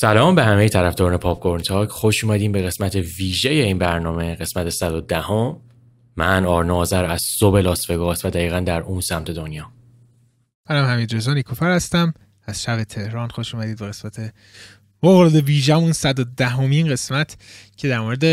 [0.00, 1.88] سلام به همه طرفداران پاپ تاک.
[1.88, 5.56] خوش اومدین به قسمت ویژه این برنامه قسمت 110 هم.
[6.16, 9.72] من آرنازر از صبح لاس وگاس و دقیقا در اون سمت دنیا.
[10.70, 12.14] منم حمید رضا نیکوفر هستم.
[12.44, 14.34] از شب تهران خوش اومدید به قسمت
[15.02, 17.36] مورد ویژمون 110 همین قسمت
[17.76, 18.24] که در مورد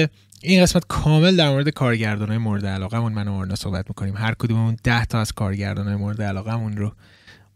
[0.41, 4.17] این قسمت کامل در مورد کارگردان های مورد علاقه من و آرنا صحبت می‌کنیم.
[4.17, 6.91] هر کدوممون 10 تا از کارگردان های مورد علاقه رو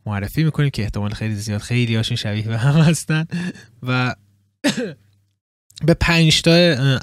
[0.05, 3.25] معرفی می‌کنیم که احتمال خیلی زیاد خیلی هاشون شبیه به هم هستن.
[3.83, 4.15] و
[5.85, 6.51] به پنج تا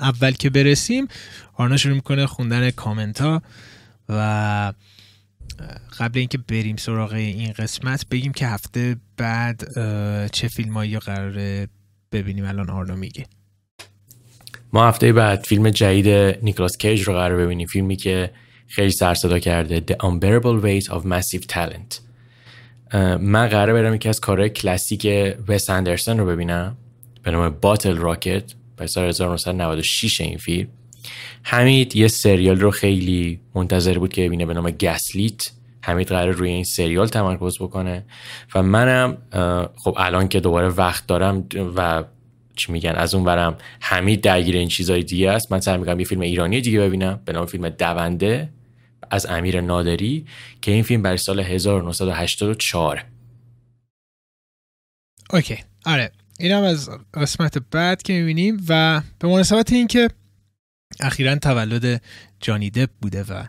[0.00, 1.08] اول که برسیم
[1.54, 3.42] آرنا شروع می‌کنه خوندن کامنت ها
[4.08, 4.72] و
[5.98, 9.62] قبل اینکه بریم سراغ این قسمت بگیم که هفته بعد
[10.30, 11.68] چه فیلم هایی قراره
[12.12, 13.26] ببینیم؟ الان آرنا میگه.
[14.72, 16.08] ما هفته بعد فیلم جدید
[16.44, 17.66] نیکلاس کیج رو قرار ببینیم.
[17.66, 18.30] فیلمی که
[18.66, 22.07] خیلی سر صدا کرده The Unbearable Weight of Massive Talent.
[23.20, 25.06] من قراره برم یکی از کارهای کلاسیک
[25.48, 26.76] وس اندرسون رو ببینم.
[27.22, 30.68] به نام باتل راکت به سال 1996 این فیلم.
[31.42, 35.50] حمید یه سریال رو خیلی منتظر بود که ببینه به نام گسلیت.
[35.82, 38.04] حمید قرار روی این سریال تمرکز بکنه.
[38.54, 39.16] و منم
[39.76, 41.44] خب الان که دوباره وقت دارم
[41.76, 42.04] و
[42.56, 45.52] چی میگن از اون برم حمید درگیر این چیزای دیگه است.
[45.52, 47.20] من سعی می‌کنم یه فیلم ایرانی دیگه ببینم.
[47.24, 48.48] به نام فیلم دونده.
[49.10, 50.26] از امیر نادری
[50.62, 53.04] که این فیلم برای سال 1984
[55.30, 55.58] اوکی.
[55.86, 56.12] آره.
[56.38, 60.08] این هم از قسمت بعد که می‌بینیم و به مناسبت اینکه
[61.00, 62.02] اخیرا تولد
[62.40, 63.44] جانی دپ بوده و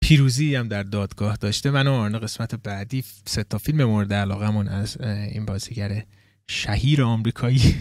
[0.00, 4.68] پیروزی هم در دادگاه داشته من و آرنا قسمت بعدی سه تا فیلم مورد علاقمون
[4.68, 6.02] از این بازیگر
[6.48, 7.74] شهیر آمریکایی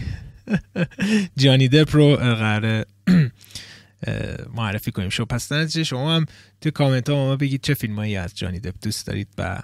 [1.38, 2.86] جانی دپ رو قراره
[4.54, 5.10] معرفی کنیم.
[5.10, 6.26] شو پس نتیجه شما هم
[6.62, 9.60] تو کامنت ها ما بگید چه فیلم هایی از جانی دپ دوست دارید و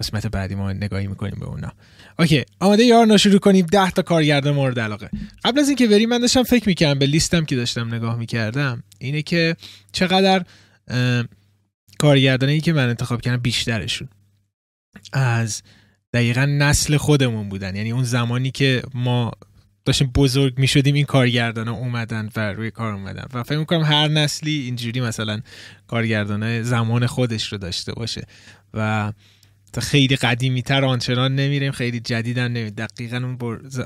[0.00, 1.72] قسمت بعدی ما نگاهی می‌کنیم به اونا.
[2.18, 3.66] اوکی آماده یار شروع کنیم.
[3.66, 5.10] ده تا کارگردان مورد علاقه.
[5.44, 9.22] قبل از اینکه بریم من داشتم فکر می‌کردم به لیستم که داشتم نگاه می‌کردم اینه
[9.22, 9.56] که
[9.92, 10.44] چقدر
[11.98, 14.08] کارگردانی که من انتخاب کردم بیشترشون
[15.12, 15.62] از
[16.12, 17.76] دقیقا نسل خودمون بودن.
[17.76, 19.32] یعنی اون زمانی که ما
[19.84, 23.24] داشتیم بزرگ می شدیم این کارگردان ها اومدن و روی کار اومدن.
[23.34, 25.40] و فکر می‌کنم هر نسلی اینجوری مثلا
[25.86, 28.26] کارگردان زمان خودش رو داشته باشه.
[28.74, 29.12] و
[29.72, 33.38] تا خیلی قدیمی تر آنچنان نمیریم خیلی جدیدن نمیم دقیقا اون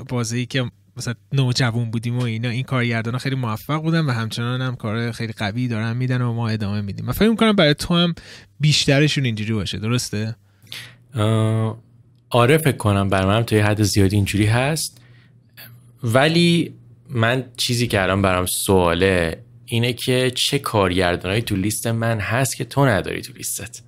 [0.09, 4.63] بازی که مثلا نوجوان بودیم و اینا این کارگردان ها خیلی موفق بودن و همچنان
[4.63, 7.05] هم کار خیلی قوی دارن میدن و ما ادامه میدیم.
[7.05, 8.15] من فکر می‌کنم برای تو هم
[8.61, 9.79] بیشترشون اینجوری باشه.
[9.79, 10.37] درسته؟
[12.31, 13.09] آره فکر کنم.
[13.09, 15.01] برای من توی حد زیادی اینجوری هست.
[16.15, 16.75] ولی
[17.09, 22.65] من چیزی که الان برام سواله اینه که چه کارگردانایی تو لیست من هست که
[22.65, 23.81] تو نداری تو لیستت؟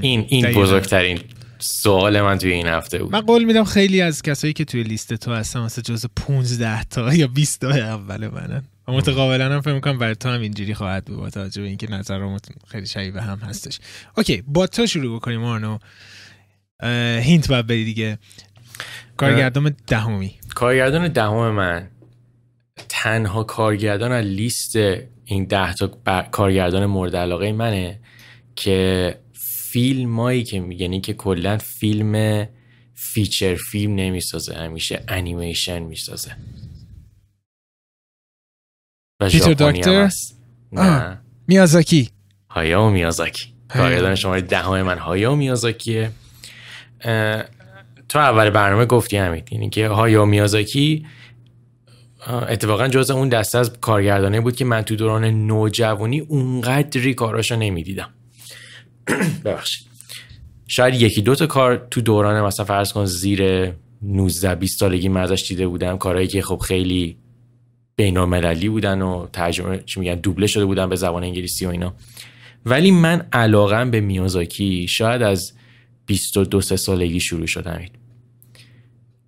[0.00, 1.20] این این بزرگترین
[1.58, 3.12] سوال من توی این هفته بود.
[3.12, 7.14] من قول میدم خیلی از کسایی که توی لیست تو هستن مثلا جز 15 تا
[7.14, 8.62] یا 20 تا اول منن.
[8.88, 11.90] و متقابلا هم فکر می‌کنم برای تو هم اینجوری خواهد بود با توجه به اینکه
[11.90, 13.78] نظرمون خیلی شبیه هم هستش.
[14.16, 15.78] Okay با تو شروع بکنیم آرنو.
[17.22, 18.18] hint باید بری دیگه.
[19.30, 20.38] کارگردان دهمی.
[20.54, 21.88] کارگردان دهم من.
[22.88, 24.76] تنها کارگردان از لیست
[25.24, 25.86] این ده تا
[26.22, 28.00] کارگردان مورد علاقه منه
[28.56, 32.46] که فیلمایی که یعنی که کلا فیلم
[32.94, 36.36] feature film نمی‌سازه همیشه انیمیشن می‌سازه.
[39.20, 40.08] و ژاپنی
[40.72, 41.18] نه.
[41.46, 42.10] میازاکی.
[42.50, 43.54] هایاو میازاکی.
[43.68, 46.10] کارگردان شماره دهم من هایاو میازاکیه.
[48.12, 51.06] تو اول برنامه گفتی همین یعنی که هایا میازاکی
[52.48, 58.08] اتفاقا جز اون دسته از کارگردانه بود که من تو دوران نوجوانی اونقدری کاراشو نمی‌دیدم.
[59.44, 59.86] ببخشید.
[60.66, 63.72] شاید یکی دو تا کار تو دوران مثلا فرض کن زیر
[64.02, 65.98] 19 20 سالگی من ازش دیده بودم.
[65.98, 67.16] کارهایی که خب خیلی
[67.96, 71.94] بینالمللی بودن و ترجمه چی میگن دوبله شده بودن به زبان انگلیسی و اینا.
[72.66, 75.52] ولی من علاقم به میازاکی شاید از
[76.06, 77.80] 22 سه سالگی شروع شدم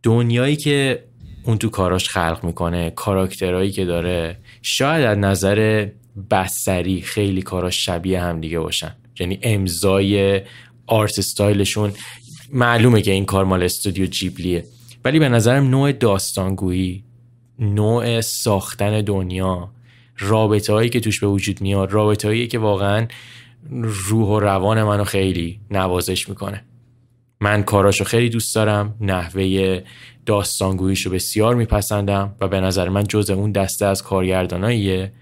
[0.05, 1.05] دنیایی که
[1.45, 5.89] اون تو کاراش خلق می‌کنه کاراکترهایی که داره شاید از نظر
[6.31, 8.95] بسری خیلی کاراش شبیه هم دیگه باشن.
[9.21, 10.41] یعنی امضای
[10.87, 11.93] آرت استایلشون
[12.53, 14.65] معلومه که این کار مال استودیو جیبلیه.
[15.05, 17.05] ولی به نظرم نوع داستانگویی
[17.59, 19.71] نوع ساختن دنیا
[20.19, 23.07] رابطه هایی که توش به وجود میاد رابطه هایی که واقعا
[23.83, 26.65] روح و روان منو خیلی نوازش می‌کنه.
[27.41, 29.81] من کاراشو خیلی دوست دارم نحوه
[30.27, 35.13] داستانگوییشو بسیار میپسندم و به نظر من جز اون دسته از کارگرداناییه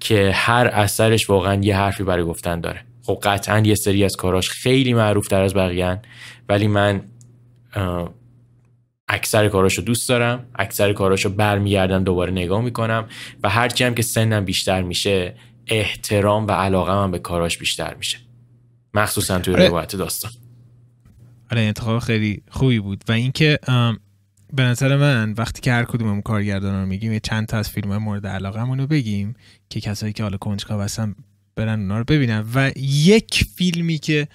[0.00, 2.84] که هر اثرش واقعا یه حرفی برای گفتن داره.
[3.02, 6.00] خب قطعا یه سری از کاراش خیلی معروف تر از بقیه
[6.48, 7.02] ولی من
[9.08, 13.08] اکثر کاراشو دوست دارم اکثر کاراشو برمیگردم دوباره نگاه می‌کنم
[13.42, 15.34] و هرچی هم که سنم بیشتر میشه
[15.66, 18.18] احترام و علاقه من به کاراش بیشتر میشه.
[18.94, 19.68] مخصوصا توی آره.
[19.68, 20.32] روایت داستان.
[21.52, 23.04] آره انتخاب خیلی خوبی بود.
[23.08, 23.58] و اینکه
[24.52, 28.26] به نظر من وقتی که هر کدوم کارگردان رو میگیم چند تا از فیلم مورد
[28.26, 29.34] علاقه رو بگیم
[29.68, 31.14] که کسایی که حالا کنجکاو هستن
[31.56, 32.44] برن اونا رو ببینن.
[32.54, 34.28] و یک فیلمی که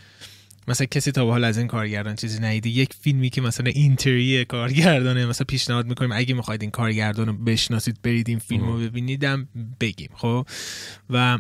[0.68, 4.46] مثلا کسی تا به حال از این کارگردان چیزی ندیده یک فیلمی که مثلا اینتری
[4.46, 9.48] کارگردانه مثلا پیشنهاد می‌کنیم اگه می‌خواید این کارگردان رو بشناسید برید این فیلم رو ببینیدم
[9.80, 10.48] بگیم خب؟
[11.10, 11.40] و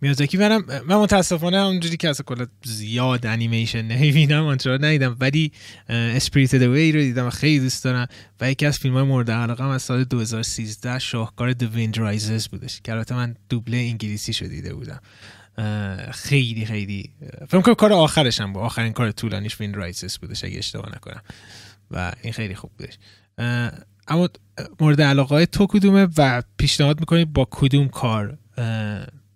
[0.00, 5.16] میازاکی منم من متاسفانه اونجوری که اصلا کلا زیاد انیمیشن نمی‌بینم آنچه ندیدم.
[5.20, 5.52] ولی
[5.88, 8.06] اسپریت وی رو دیدم خیلی دوست دارم
[8.40, 12.80] و یکی از فیلم های مورد علاقه از سال 2013 شاهکار The Wind Rises بودش
[12.84, 15.00] که البته من دوبله انگلیسی شو دیده بودم.
[16.12, 17.10] خیلی خیلی
[17.48, 18.62] فکر کنم کار آخرش هم بود.
[18.62, 21.22] آخرین کار طولانیش Wind Rises بودش اگه اشتباه نکنم.
[21.90, 22.98] و این خیلی خوب بودش.
[24.08, 24.28] اما
[24.80, 28.38] مورد علاقه تو کدومه و پیشنهاد می‌کنی با کدوم کار؟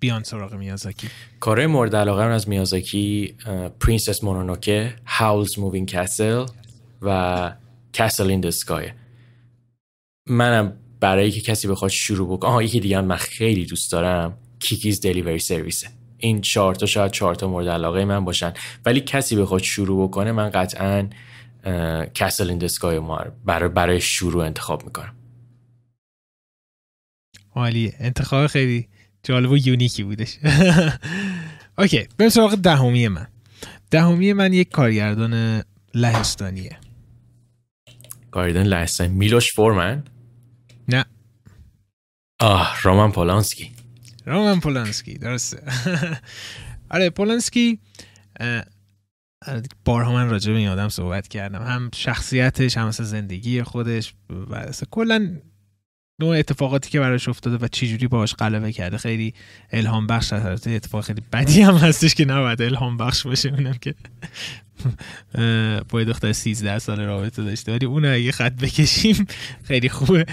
[0.05, 1.09] بیان سراغ میازاکی.
[1.41, 3.35] کار مورد علاقه از میازاکی
[3.81, 6.47] Princess Mononoke Howl's Moving Castle
[7.03, 7.53] و
[7.93, 8.91] Castle in the Sky
[10.29, 15.01] منم برای که کسی بخواد شروع بکنه آها یکی دیگه من خیلی دوست دارم Kiki's
[15.01, 18.53] Delivery Service ه این چهار تا شاید چهار تا مورد علاقه من باشن.
[18.85, 21.09] ولی کسی بخواد شروع بکنه من قطعا
[22.15, 23.01] کسل این دسکای
[23.45, 25.17] برای برای شروع انتخاب می‌کنم.
[27.55, 28.89] عالی انتخاب خیلی
[29.25, 30.39] جالب و یونیکی بودش.
[31.79, 33.27] اوکی بریم سراغ دهمی من.
[33.91, 35.63] دهمی من یک کارگردان
[35.95, 36.77] لهستانیه.
[38.31, 40.05] کارگردان لهستانی میلوش فورمن؟
[40.89, 41.05] نه.
[42.41, 43.71] آه رومان پولانسکی.
[44.27, 45.63] رومان پولانسکی درسته.
[46.91, 47.79] آره پولانسکی
[49.85, 51.63] بارها من راجع به این آدم صحبت کردم.
[51.63, 54.15] هم شخصیتش هم زندگی خودش
[54.51, 55.37] و کلا
[56.21, 59.35] نوع اتفاقاتی که براش افتاده و چجوری باهاش غلبه کرده خیلی
[59.71, 63.49] الهام بخش هست اتفاق خیلی بدی هم هستش که نباید الهام بخش باشه.
[63.49, 63.95] اونم که
[65.89, 67.73] با دختر 13 سال رابطه داشته.
[67.73, 69.27] ولی اون اگه خط بکشیم
[69.65, 70.27] خیلی خوبه.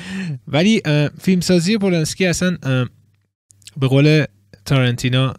[0.48, 0.81] ولی
[1.22, 2.57] فیلمسازی پولنسکی اصلا
[3.77, 4.25] به قول
[4.66, 5.34] تارنتینا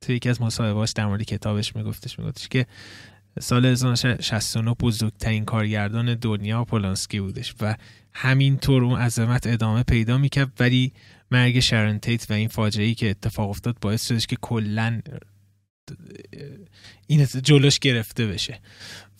[0.00, 2.66] توی یکی از مصاحبهاش در مورد کتابش میگفتش میگفتش که
[3.40, 7.74] سال 1969 بزرگترین کارگردان دنیا پولانسکی بودش و
[8.14, 10.92] همینطور اون عظمت ادامه پیدا می‌کرد ولی
[11.30, 15.00] مرگ شرن تیت و این فاجعه ای که اتفاق افتاد باعث شدش که کلا
[17.06, 18.60] این جلوش گرفته بشه.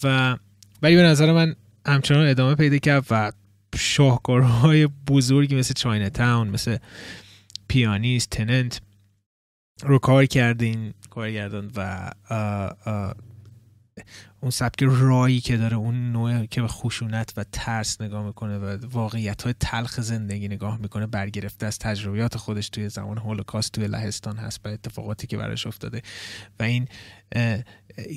[0.03, 0.37] و
[0.83, 1.57] ولی به نظر من
[1.87, 3.33] همچنان ادامه پیدا کرد و
[3.79, 6.77] شاهکارهای بزرگی مثل چاینا تاون مثل
[7.69, 8.81] پیانیست تننت
[9.83, 12.11] رو کار کرده این کارگردان و
[14.43, 18.79] اون سبک رایی که داره اون نوع که به خشونت و ترس نگاه می‌کنه و
[18.91, 24.37] واقعیت های تلخ زندگی نگاه می‌کنه برگرفته از تجربیات خودش توی زمان هولوکاست توی لهستان
[24.37, 26.03] هست و اتفاقاتی که براش افتاده.
[26.61, 26.89] و این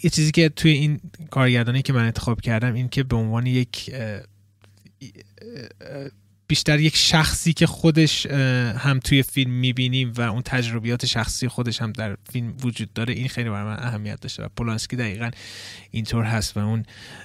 [0.03, 0.99] یه چیزی که توی این
[1.31, 3.95] کارگردانی که من انتخاب کردم این که به عنوان یک
[6.53, 11.91] بیشتر یک شخصی که خودش هم توی فیلم می‌بینیم و اون تجربیات شخصی خودش هم
[11.91, 15.31] در فیلم وجود داره این خیلی برای من اهمیت داشته و پولانسکی دقیقا
[15.91, 16.83] اینطور هست و اون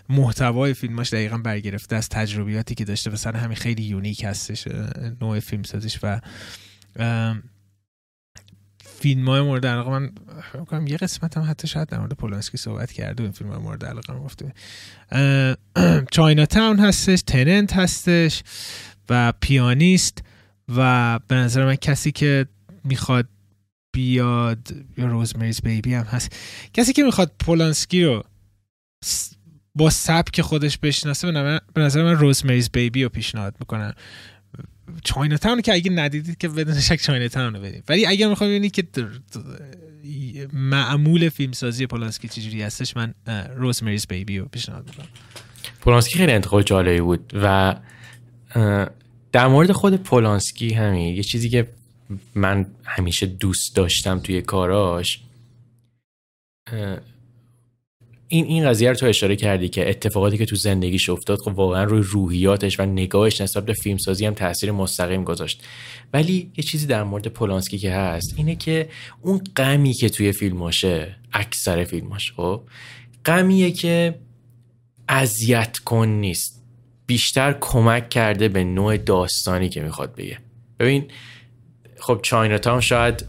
[0.09, 4.69] محتوای فیلماش دقیقا برگرفته از تجربیاتی که داشته سر همین خیلی یونیک هستش
[5.21, 6.21] نوع فیلم سازیش و
[9.01, 10.11] فیلم های مورد علاقه من
[10.71, 13.85] کنم یه قسمت هم حتی شاید در مورد پولانسکی صحبت کرده این فیلم های مورد
[13.85, 14.53] علاقه من گفته
[16.13, 18.43] چاینا تاون هستش تننت هستش.
[19.09, 20.23] و پیانیست
[20.77, 22.47] و به نظر من کسی که
[22.85, 23.29] می‌خواد
[23.93, 26.37] بیاد یا روزمریز بیبی هم هست.
[26.75, 28.25] کسی که می‌خواد پولانسکی رو
[29.75, 31.33] با سبک خودش بشناسه
[31.75, 33.95] به نظر من روزمریز بیبی رو پیشنهاد می‌کنم
[35.05, 37.85] چاینا تاون که اگه ندیدید که بدون شک چاینا تاون رو بدید.
[37.89, 38.85] ولی اگر می‌خواد ببینید که
[40.53, 43.15] معمول فیلمسازی پولانسکی چجوری هستش من
[43.57, 45.09] روزمریز بیبی رو پیشنهاد می‌کنم.
[45.81, 47.77] پولانسکی خیلی انتخاب جالبی بود و
[49.33, 51.69] در مورد خود پولانسکی همین یه چیزی که
[52.35, 55.21] من همیشه دوست داشتم توی کاراش
[58.29, 61.85] این این قضیه رو تو اشاره کردی که اتفاقاتی که تو زندگیش افتاد خب واقعا
[61.85, 65.63] روی روحیاتش و نگاهش نسبت به فیلمسازی هم تاثیر مستقیم گذاشت.
[66.13, 68.89] ولی یه چیزی در مورد پولانسکی که هست اینه که
[69.23, 72.63] اون غمی که توی فیلماشه اکثر فیلماش خب
[73.25, 74.19] غمیه که
[75.09, 76.58] اذیت کن نیست.
[77.09, 80.39] بیشتر کمک کرده به نوع داستانی که می‌خواد بگه.
[80.79, 81.11] ببین
[81.99, 83.27] خب چاینا تاون شاید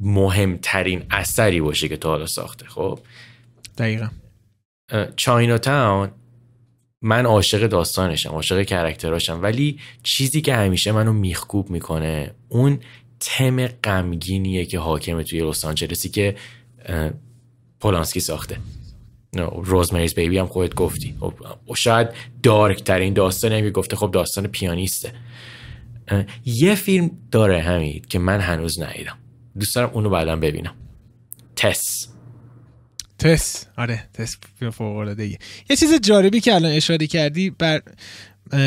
[0.00, 2.98] مهمترین اثری باشه که تا حالا ساخته خب؟
[3.78, 4.08] دقیقا.
[5.16, 6.10] چاینا تاون
[7.02, 12.78] من عاشق داستانشم عاشق کرکتراشم ولی چیزی که همیشه منو میخکوب می‌کنه اون
[13.20, 16.36] تم غمگینیه که حاکمه توی لس آنجلسی که
[17.80, 18.56] پولانسکی ساخته.
[19.62, 21.12] روزمریز بیبی هم خودت گفتی.
[21.12, 21.24] و
[21.66, 22.08] خب، شاید
[22.42, 25.12] دارک ترین داستان هم گفته خب داستان پیانیسته.
[26.44, 29.18] یه فیلم داره همین که من هنوز ندیدم.
[29.58, 30.74] دوست دارم اونو بعدا ببینم.
[31.56, 32.08] تس.
[33.18, 33.66] تس.
[33.76, 34.36] آره تس
[34.72, 35.26] فوق العاده
[35.70, 37.82] یه چیز جالبی که الان اشاره کردی بر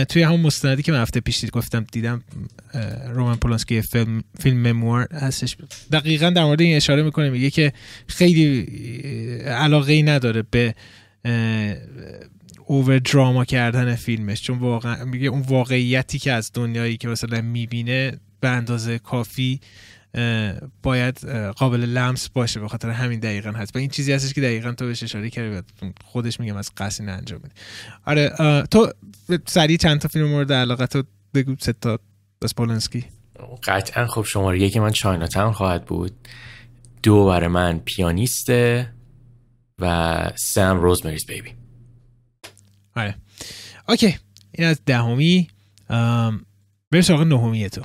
[0.10, 2.24] توی همون مستندی که من هفته پیش گفتم دیدم
[3.14, 5.58] رومن پولانسکی فیلم فیلم مموار هستش.
[5.92, 7.74] دقیقا در مورد این اشاره می‌کنه میگه که
[8.08, 8.62] خیلی
[9.46, 10.76] علاقه ای نداره به
[12.66, 14.42] اوور دراما کردن فیلمش.
[14.42, 19.60] چون واقعا میگه اون واقعیتی که از دنیایی که مثلا می‌بینه به اندازه کافی
[20.84, 23.76] باید قابل لمس باشه به خاطر همین دقیقا هست.
[23.76, 25.62] و این چیزی هستش که دقیقا تو بهش اشاره کردی
[26.06, 27.52] خودش میگم از قصی انجام بده
[28.06, 28.34] آره
[28.72, 28.94] تو
[29.46, 31.04] سریع چند تا فیلم مورد علاقه تو
[31.34, 32.00] بگو سه تا
[32.58, 33.06] پولنسکی.
[33.64, 36.28] قطعا خب شماره یکی من چاینا تاون خواهد بود.
[37.04, 38.94] دو برای من پیانیسته
[39.80, 41.52] و سم روزمریز بیبی.
[42.96, 43.16] آره.
[43.90, 44.18] اوکی.
[44.52, 45.48] این از دهمی.
[46.92, 47.82] بریم سراغ نهمی تو.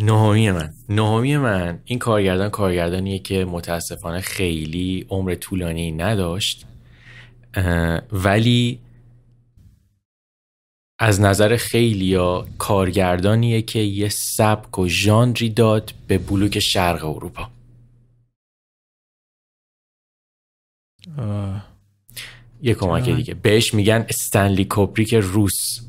[0.00, 0.74] نهمی من.
[0.88, 1.80] نهمی من.
[1.84, 6.66] این کارگردان کارگردانیه که متاسفانه خیلی عمر طولانی نداشت
[8.12, 8.78] ولی
[10.98, 17.50] از نظر خیلی یا کارگردانیه که یه سبک و ژانری داد به بلوک شرق اروپا.
[22.62, 23.34] یه کمک دیگه.
[23.34, 25.80] بهش میگن استنلی کوپریک روس.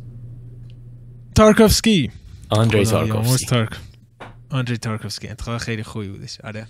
[1.36, 2.12] تارکوفسکی.
[2.50, 3.66] آندری تارکوفسکی.
[4.50, 5.28] آندری تارکوفسکی.
[5.28, 6.42] انتخاب خیلی خوبی بودش.
[6.42, 6.68] آره.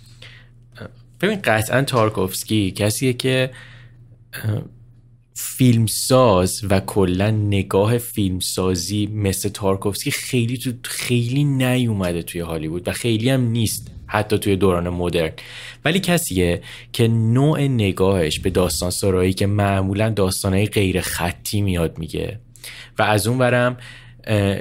[1.20, 3.50] ببین قطعا تارکوفسکی کسیه که
[5.34, 13.30] فیلمساز و کلا نگاه فیلمسازی مثل تارکوفسکی خیلی تو خیلی نیومده توی هالیوود و خیلی
[13.30, 15.32] هم نیست حتی توی دوران مدرن.
[15.84, 22.40] ولی کسیه که نوع نگاهش به داستان سرایی که معمولا داستانهای غیر خطی میاد میگه.
[22.98, 23.76] و از اون برم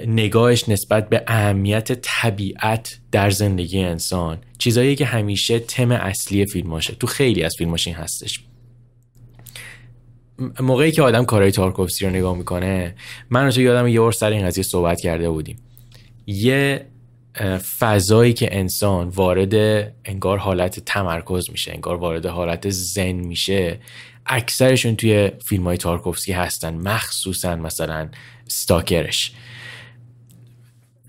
[0.08, 4.38] نگاهش نسبت به اهمیت طبیعت در زندگی انسان.
[4.58, 6.96] چیزایی که همیشه تم اصلی فیلماشه.
[6.96, 8.40] تو خیلی از فیلماش این هستش
[10.60, 12.96] موقعی که آدم کارهای تارکوفسکی رو نگاه می‌کنه
[13.30, 15.58] من تو یادم یه بار سر این قضیه صحبت کرده بودیم.
[16.28, 16.86] یه
[17.80, 19.54] فضایی که انسان وارد
[20.06, 23.80] انگار حالت تمرکز میشه انگار وارد حالت زن میشه
[24.26, 26.74] اکثرشون توی فیلم های تارکوفسکی هستن.
[26.74, 28.10] مخصوصا مثلا
[28.48, 29.32] ستاکرش.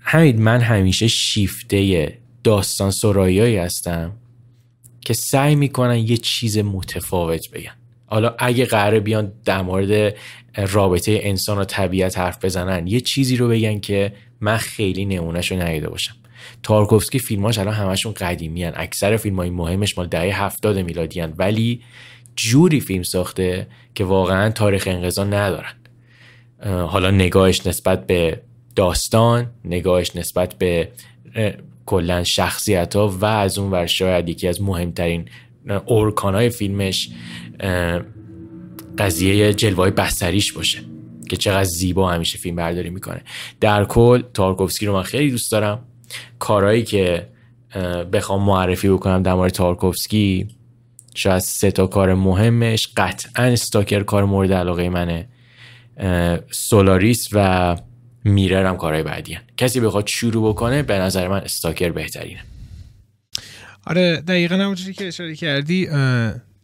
[0.09, 4.11] همین من همیشه شیفته داستان سرایایی هستم
[5.01, 7.71] که سعی می‌کنن یه چیز متفاوت بگن
[8.05, 10.15] حالا اگه قراره بیان در مورد
[10.57, 15.61] رابطه انسان و طبیعت حرف بزنن یه چیزی رو بگن که من خیلی نمونهش رو
[15.61, 16.15] ندیده باشم
[16.63, 18.73] تارکوفسکی فیلماش الان همشون قدیمی هن.
[18.75, 21.33] اکثر فیلم های مهمش مال دهه هفتاد میلادی هن.
[21.37, 21.81] ولی
[22.35, 25.73] جوری فیلم ساخته که واقعا تاریخ انقضا ندارن
[26.63, 28.41] حالا نگاهش نسبت به
[28.77, 30.89] داستان نگاهش نسبت به
[31.85, 35.29] کلا شخصیت ها و از اون ور شاید یکی از مهمترین
[35.87, 37.09] ارکان های فیلمش
[38.97, 40.79] قضیه جلوه بستریش باشه
[41.29, 43.21] که چقدر زیبا همیشه فیلم برداری می‌کنه.
[43.59, 45.79] در کل تارکوفسکی رو من خیلی دوست دارم.
[46.39, 47.27] کارهایی که
[48.13, 50.47] بخوام معرفی بکنم در مورد تارکوفسکی
[51.15, 52.89] شاید سه تا کار مهمش.
[52.97, 55.27] قطعا Stalker کار مورد علاقه منه.
[56.51, 57.75] سولاریس و
[58.27, 59.41] Mirror هم کارهای بعدی هن.
[59.57, 62.39] کسی بخواد شروع بکنه به نظر من Stalker بهترینه
[63.85, 65.87] آره دقیقا همونجوری که اشاره کردی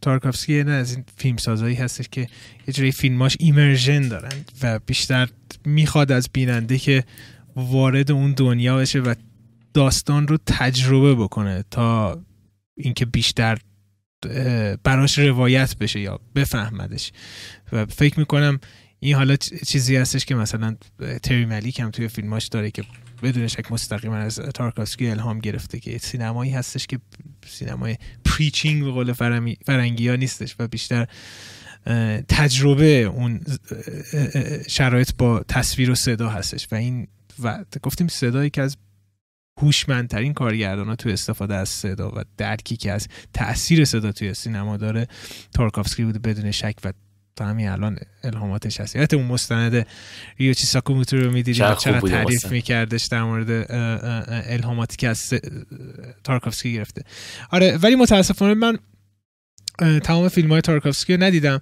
[0.02, 2.22] تارکوفسکی نه از این فیلم سازایی هستش که
[2.68, 5.30] یه جوری فیلماش immersion دارن و بیشتر
[5.66, 7.04] می‌خواد از بیننده که
[7.56, 9.14] وارد اون دنیا بشه و
[9.74, 12.22] داستان رو تجربه بکنه تا
[12.78, 13.58] اینکه بیشتر
[14.84, 17.12] براش روایت بشه یا بفهمدش
[17.72, 18.60] و فکر می‌کنم
[19.04, 19.36] این حالا
[19.68, 20.76] چیزی هستش که مثلا
[21.24, 22.84] تری مالیک هم توی فیلماش داره که
[23.24, 27.00] بدون شک مستقیما از تارکوفسکی الهام گرفته که سینمایی هستش که
[27.48, 29.14] سینمای preaching به قول
[29.66, 31.08] فرنگی ها نیستش و بیشتر
[32.28, 33.42] تجربه اون
[34.68, 37.08] شرایط با تصویر و صدا هستش و این
[37.44, 38.78] و گفتیم صدایی که از
[39.62, 44.78] هوشمندترین کارگردان ها تو استفاده از صدا و درکی که از تاثیر صدا توی سینما
[44.78, 45.08] داره
[45.54, 46.94] تارکافسکی بوده بدون شک و
[47.36, 49.88] تا همین الان الهاماتش هست یادت اون مستند
[50.38, 53.66] ریوچی ساکوموتو رو می‌دیدی چقدر تعریف میکردش در مورد
[54.50, 55.34] الهاماتی که از
[56.24, 57.04] تارکوفسکی گرفته.
[57.50, 58.78] آره ولی متاسفانه من
[60.00, 61.60] تمام فیلم های تارکوفسکی رو ندیدم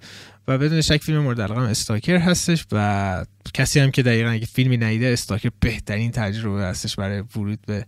[0.48, 3.24] و بدون شک فیلم مورد علاقه Stalker هستش و
[3.54, 7.86] کسی هم که دقیقا اگه فیلمی ندیده Stalker بهترین تجربه هستش برای ورود به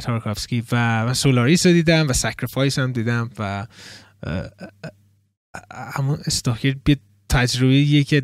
[0.00, 0.64] تارکوفسکی.
[0.72, 3.66] و من سولاریس رو دیدم و Sacrifice هم دیدم و
[5.72, 6.96] همون Stalker به
[7.28, 8.22] تجربه که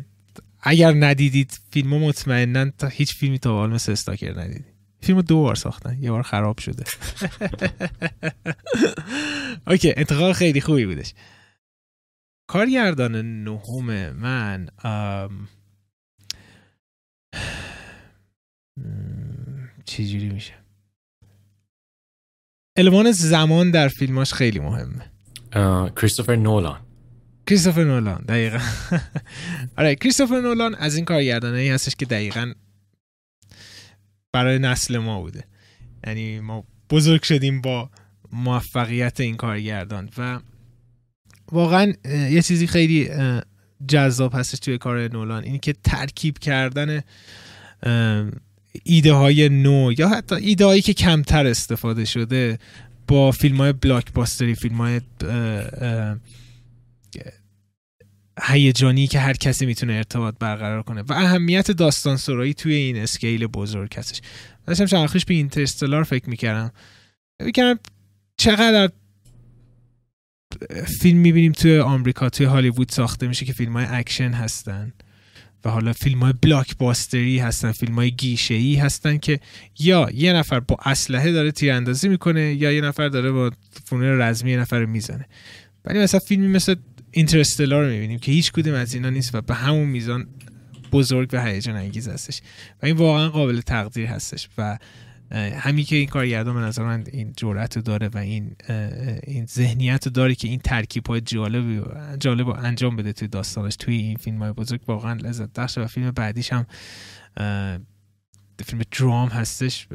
[0.61, 4.65] اگر ندیدید فیلمو مطمئنا تا هیچ فیلمی تا حال مثل Stalker ندیدید.
[5.01, 6.83] فیلم دو بار ساختن یه بار خراب شده.
[9.67, 11.13] اوکی انتقال خیلی خوبی بودش.
[12.47, 14.67] کارگردان نهم من
[19.85, 20.53] چجوری میشه؟
[22.77, 25.11] المان زمان در فیلماش خیلی مهمه.
[25.95, 26.90] کریستوفر نولان.
[27.47, 28.59] کریستوفر نولان دقیقا.
[29.77, 32.53] آره کریستوفر نولان از این کارگردانایی هستش که دقیقا
[34.33, 35.43] برای نسل ما بوده.
[36.07, 37.89] یعنی ما بزرگ شدیم با
[38.31, 40.39] موفقیت این کارگردان و
[41.51, 43.09] واقعا یه چیزی خیلی
[43.87, 47.01] جذاب هستش توی کار نولان اینی که ترکیب کردن
[48.83, 52.59] ایده های نو یا حتی ایده هایی که کمتر استفاده شده
[53.07, 55.01] با فیلم های بلاک باستری فیلم های
[58.41, 61.01] هیجانی که هر کسی می‌تونه ارتباط برقرار کنه.
[61.01, 64.21] و اهمیت داستان سرایی توی این اسکیل بزرگ هستش.
[64.67, 66.71] داشتم چند به Interstellar فکر می‌کردم.
[67.39, 67.79] می‌کردم
[68.37, 68.89] چقدر
[70.99, 74.93] فیلم می‌بینیم توی آمریکا توی هالیوود ساخته میشه که فیلم های اکشن هستن.
[75.65, 79.39] و حالا فیلم های blockbuster ی هستن فیلم های گیشه ای هستن که
[79.79, 83.51] یا یه نفر با اسلحه داره تیراندازی می‌کنه یا یه نفر داره با
[83.85, 85.25] فنون رزمی یه نفر می‌زنه.
[85.85, 86.75] ولی مثلا فیلمی مثل
[87.11, 90.27] Interstellar رو می‌بینیم که هیچ کدوم از اینا نیست و به همون میزان
[90.91, 92.41] بزرگ و هیجان انگیز هستش.
[92.81, 94.77] و این واقعا قابل تقدیر هستش و
[95.33, 98.55] همین که این کارگردان به نظر من این جرأت داره و این
[99.23, 103.95] این ذهنیت داره که این ترکیب های جالب جالب رو انجام بده توی داستانش توی
[103.95, 106.65] این فیلم های بزرگ واقعا لذت بخشه و فیلم بعدیش هم
[108.65, 109.87] فیلم درام هستش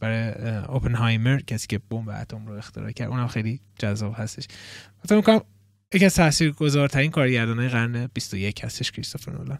[0.00, 4.46] برای اوپنهایمر کسی که بمب اتم رو اختراع کرد اونم خیلی جذاب هستش.
[5.10, 5.40] می‌کنم
[5.94, 9.58] یکی از تاثیرگذارترین کارگردانهای قرن 21 هستش کریستوفر نولان.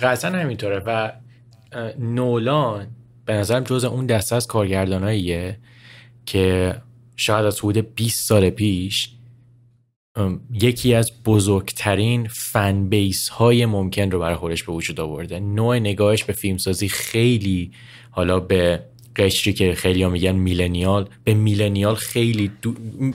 [0.00, 1.12] قطعا همینطوره و
[1.98, 2.86] نولان
[3.24, 5.58] به نظرم جز اون دسته از کارگرداناییه
[6.26, 6.74] که
[7.16, 9.10] شاید از حدود 20 سال پیش
[10.52, 15.40] یکی از بزرگترین فن بیس های ممکن رو برای خودش به وجود آورده.
[15.40, 17.72] نوع نگاهش به فیلمسازی خیلی
[18.10, 18.84] حالا به
[19.16, 22.50] قشری که خیلی ها میگن میلنیال به میلنیال خیلی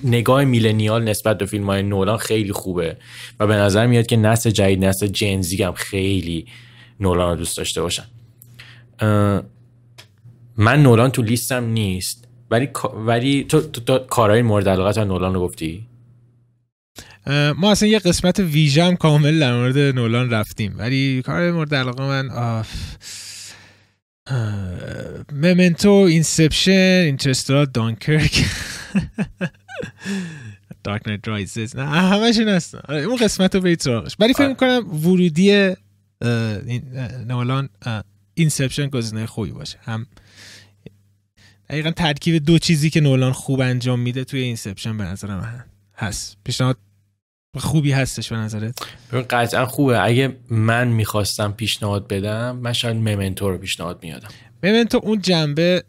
[0.04, 2.98] نگاه میلنیال نسبت به فیلم های نولان خیلی خوبه
[3.40, 6.46] و به نظر میاد که نسل جدید نسل جنزی هم خیلی
[7.00, 8.06] نولان رو دوست داشته باشن.
[10.58, 12.70] من نولان تو لیستم نیست ولی
[13.06, 15.88] ولی تو, تو, کارهای مورد علاقه نولان رو گفتی؟
[17.58, 22.30] ما اصلا یه قسمت ویژم کامل در مورد نولان رفتیم ولی کار مورد علاقه من
[22.30, 22.68] آف
[25.32, 26.72] Memento Inception
[27.06, 28.46] Interstellar Dunkirk.
[30.84, 31.76] Dark Knight Rises.
[31.76, 32.80] نه همشون هستن.
[32.90, 34.16] آره، اون قسمت رو برید سراغش.
[34.20, 35.76] ولی فکر می‌کنم ورودی
[37.28, 37.70] نولان
[38.34, 39.78] Inception گزینه خوبی باشه.
[39.82, 40.08] هم
[41.70, 46.38] دقیقا ترکیب دو چیزی که نولان خوب انجام میده توی Inception به نظر من هست.
[46.44, 46.78] پیشنهاد
[47.60, 48.80] خوبی هستش به نظرت؟
[49.30, 50.04] قطعا خوبه.
[50.04, 54.30] اگه من می‌خواستم پیشنهاد بدم من شاید Memento رو پیشنهاد می‌دادم
[54.64, 55.84] ممنتو اون جنبه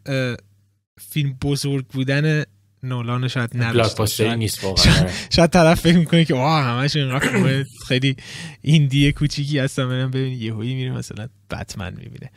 [1.00, 2.44] فیلم بزرگ بودن
[2.82, 5.08] نولان شاید نداشته شاید نیست واقعا.
[5.30, 7.66] شاید طرف فکر می‌کنه که واه همش اینقدر خوبه.
[7.88, 8.16] خیلی
[8.62, 9.88] ایندی کوچیکی هستم.
[9.88, 12.30] برم ببین یهویی میره مثلا بتمن می‌بینه.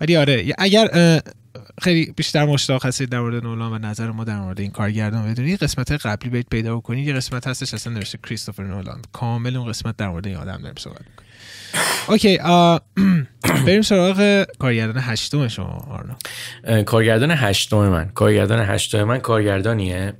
[0.00, 1.20] ولی آره اگر
[1.82, 5.62] خیلی بیشتر مشتاق هستید در مورد نولان و نظر ما در مورد این کارگردان بدونید.
[5.62, 7.08] قسمت قبلی برید پیدا بکنید.
[7.08, 9.02] یه قسمت هستش اصلا نوشته کریستوفر نولان.
[9.12, 11.00] کامل اون قسمت در مورد این آدم داریم صحبت
[12.08, 12.38] Okay
[13.66, 16.82] بریم سراغ کارگردان هشتم شما آرنو.
[16.82, 18.08] کارگردان هشتم من.
[18.08, 20.14] کارگردان هشتم من کارگردانیه.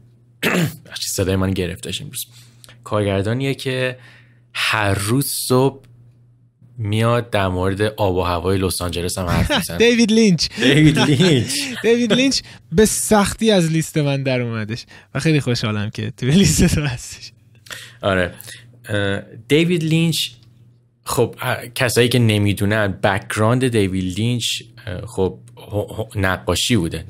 [1.00, 2.26] صدای من گرفتش امروز.
[2.84, 3.98] کارگردانیه که
[4.54, 5.87] هر روز صبح
[6.78, 9.78] میاد در مورد آب و هوای لس آنجلس هم حرف می‌زنه.
[9.78, 10.48] دیوید لینچ.
[10.56, 11.52] دیوید لینچ.
[11.82, 12.40] دیوید لینچ
[12.72, 17.32] به سختی از لیست من در اومدش و خیلی خوشحالم که تو لیست تو هستش.
[18.02, 18.34] آره.
[19.48, 20.28] دیوید لینچ
[21.04, 21.34] خب
[21.74, 24.62] کسایی که نمی‌دونن background دیوید لینچ
[25.06, 25.38] خب
[26.14, 27.04] نقاشی بوده.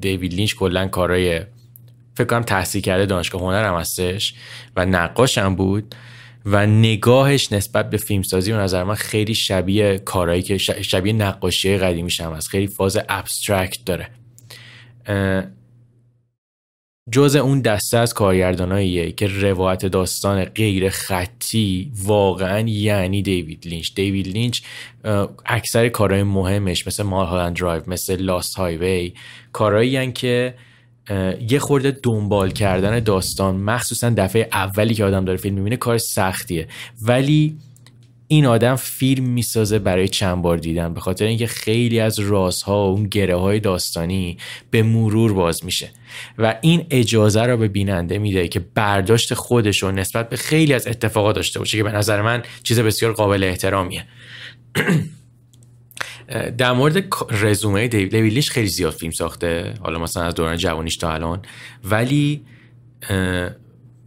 [0.00, 1.40] دیوید لینچ کلا کارهای
[2.14, 4.34] فکر کنم تحصیل کرده دانشگاه هنر هم هستش
[4.76, 5.94] و نقاش هم بود.
[6.50, 12.10] و نگاهش نسبت به فیلمسازی به نظر من خیلی شبیه کارهایی که شبیه نقاشی قدیمی
[12.20, 12.48] هم هست.
[12.48, 14.08] خیلی فاز abstract داره.
[17.12, 23.94] جز اون دسته از کارگرداناییه که روایت داستان غیر خطی واقعا یعنی دیوید لینچ.
[23.94, 24.60] دیوید لینچ
[25.46, 29.12] اکثر کارهای مهمش مثل Mulholland Drive مثل Lost Highway
[29.52, 30.54] کارهایی که
[31.48, 36.68] یه خورده دنبال کردن داستان مخصوصا دفعه اولی که آدم داره فیلم می‌بینه کار سختیه.
[37.02, 37.56] ولی
[38.28, 42.94] این آدم فیلم می‌سازه برای چند بار دیدن به خاطر اینکه خیلی از رازها و
[42.94, 44.38] اون گره های داستانی
[44.70, 45.90] به مرور باز میشه.
[46.38, 50.86] و این اجازه را به بیننده میده که برداشت خودش رو نسبت به خیلی از
[50.86, 54.04] اتفاقات داشته باشه که به نظر من چیز بسیار قابل احترامیه.
[56.58, 59.74] در مورد رزومه دیوید لیش خیلی زیاد فیلم ساخته.
[59.80, 61.42] حالا مثلا از دوران جوانیش تا الان.
[61.84, 62.42] ولی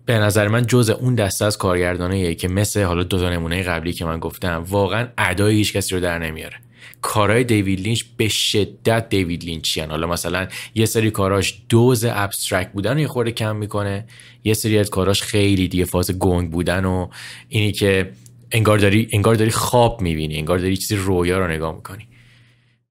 [0.05, 3.93] به نظر من جز اون دسته از کارگردانه که مثل حالا دو تا نمونه قبلی
[3.93, 6.55] که من گفتم واقعا ادای هیچ کسی رو در نمیاره.
[7.01, 9.89] کارهای دیوید لینچ به شدت دیوید Lynchian.
[9.89, 14.05] حالا مثلا یه سری کاراش دوز abstract بودن رو یه خورده کم می‌کنه.
[14.43, 17.07] یه سری از کاراش خیلی دیگه فاز گنگ بودن و
[17.49, 18.11] اینی که
[18.51, 22.07] انگار داری انگار داری خواب می‌بینی انگار داری چیزی رویا رو نگاه می‌کنی.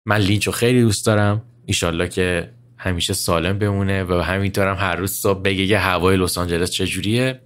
[0.07, 0.21] من
[0.53, 1.43] خیلی دوست دارم.
[1.67, 6.71] ایشالله که همیشه سالم بمونه و همینطورم هر روز صبح بگه که هوای لس آنجلس
[6.71, 7.41] چجوریه.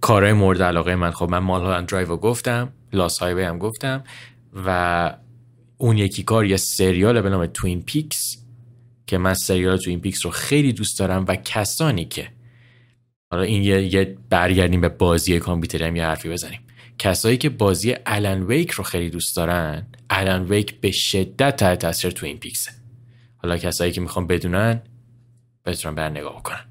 [0.00, 1.10] کارهای مورد علاقه من.
[1.10, 4.04] خب من Mulholland Drive گفتم Lost Highway هم گفتم
[4.66, 5.14] و
[5.78, 8.36] اون یکی کار یه سریال به نام Twin Peaks
[9.06, 12.28] که من سریال Twin Peaks رو خیلی دوست دارم و کسانی که
[13.30, 16.60] حالا این یه, یه برگردیم به بازی کامپیوتری هم یه حرفی بزنیم.
[17.00, 22.10] کسایی که بازی Alan Wake رو خیلی دوست دارن Alan Wake به شدت تحت تاثیر
[22.10, 22.70] Twin Peaks ه.
[23.36, 24.82] حالا کسایی که می‌خوان بدونن
[25.66, 26.64] بتونن بر نگاه کنن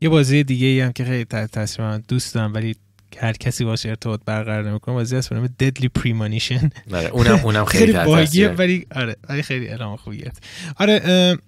[0.00, 2.76] یه بازی دیگه ای هم که خیلی تحت تاثیر من دوست دارم ولی
[3.18, 6.70] هر کسی باش ارتباط برقرار نمی‌کنه بازی هست به Deadly Premonition
[7.12, 10.32] اونم اونم خیلی buggy ه ولی آره ولی خیلی اعلام خوبیه
[10.76, 11.38] آره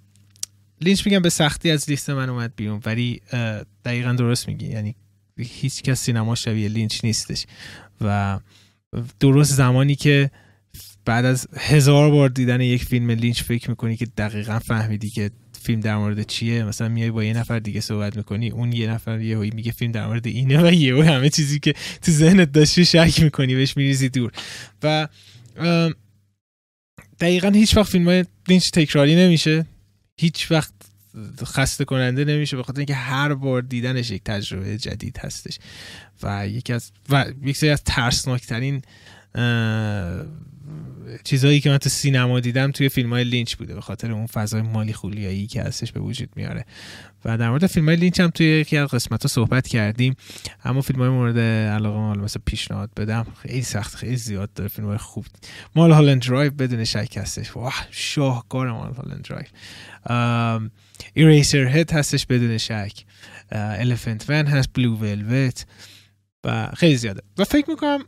[0.81, 3.21] لینچ میگم به سختی از لیست من اومد بیرون ولی
[3.85, 4.95] دقیقا درست میگی یعنی
[5.39, 7.47] هیچ کس سینما شبیه لینچ نیستش.
[8.01, 8.39] و
[9.21, 10.31] درست زمانی که
[11.05, 15.31] بعد از هزار بار دیدن یک فیلم لینچ فکر می‌کنی که دقیقا فهمیدی که
[15.63, 19.21] فیلم در مورد چیه مثلا میای با یه نفر دیگه صحبت می‌کنی اون یه نفر
[19.21, 23.21] یه میگه فیلم در مورد اینه و یه همه چیزی که تو ذهنت داشتی شک
[23.23, 24.33] می‌کنی بهش میریزی دور.
[24.83, 25.09] و
[27.21, 29.67] دقیقا هیچ وقت فیلم های لینچ تکراری نمیشه.
[30.21, 30.73] هیچ وقت
[31.45, 35.59] خسته کننده نمیشه به خاطر اینکه هر بار دیدنش یک تجربه جدید هستش.
[36.23, 38.83] و یکی از و یکی از ترسناکترین
[41.25, 44.63] چیزهایی که من تو سینما دیدم توی فیلم های لینچ بوده به خاطر اون فضای
[44.63, 46.65] مالیخولیایی که هستش به وجود میاره.
[47.25, 50.15] و در مورد فیلم های لینچ هم توی یکی از قسمت ها صحبت کردیم.
[50.65, 51.39] اما فیلم های مورد
[51.73, 53.27] علاقه مال مثل پیشنهاد بدم.
[53.43, 55.27] خیلی سخت خیلی زیاد داره فیلم های خوب.
[55.77, 57.57] Mulholland Drive بدون شک هستش.
[57.57, 60.69] واه شاهکار Mulholland Drive.
[61.15, 63.05] Eraserhead هستش بدون شک.
[63.53, 65.67] Elephant Man هست Blue Velvet
[66.45, 67.23] و خیلی زیاده.
[67.39, 67.99] و فکر می‌کنم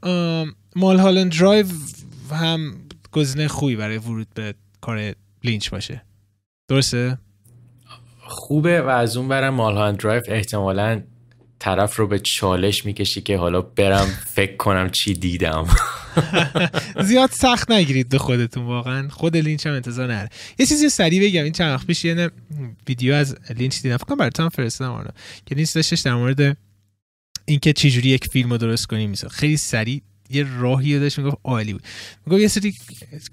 [0.77, 1.67] Mulholland Drive
[2.31, 2.75] هم
[3.13, 6.03] گزینه خوبی برای ورود به کار لینچ باشه.
[6.69, 7.19] درسته؟
[8.21, 11.03] خوبه و از اون برم Mulholland Drive احتمالا
[11.59, 15.67] طرف رو به چالش می‌کشی که حالا برم فکر کنم چی دیدم.
[17.09, 19.09] زیاد سخت نگیرید به خودتون واقعا.
[19.09, 21.45] خود لینچ هم انتظار نره یه چیزی سریع بگم.
[21.45, 22.31] این چند وقت پیش یه
[22.89, 23.97] ویدیو از لینچ دیدم.
[23.97, 25.13] فکر کنم براتون فرستادم
[25.47, 26.57] که لینچ داشتش در مورد
[27.45, 30.03] اینکه چجوری یک فیلم رو درست کنیم میسه خیلی سریع
[30.35, 31.83] یه راهی داشت می‌گفت عالی بود.
[32.27, 32.75] می‌گفت یه سری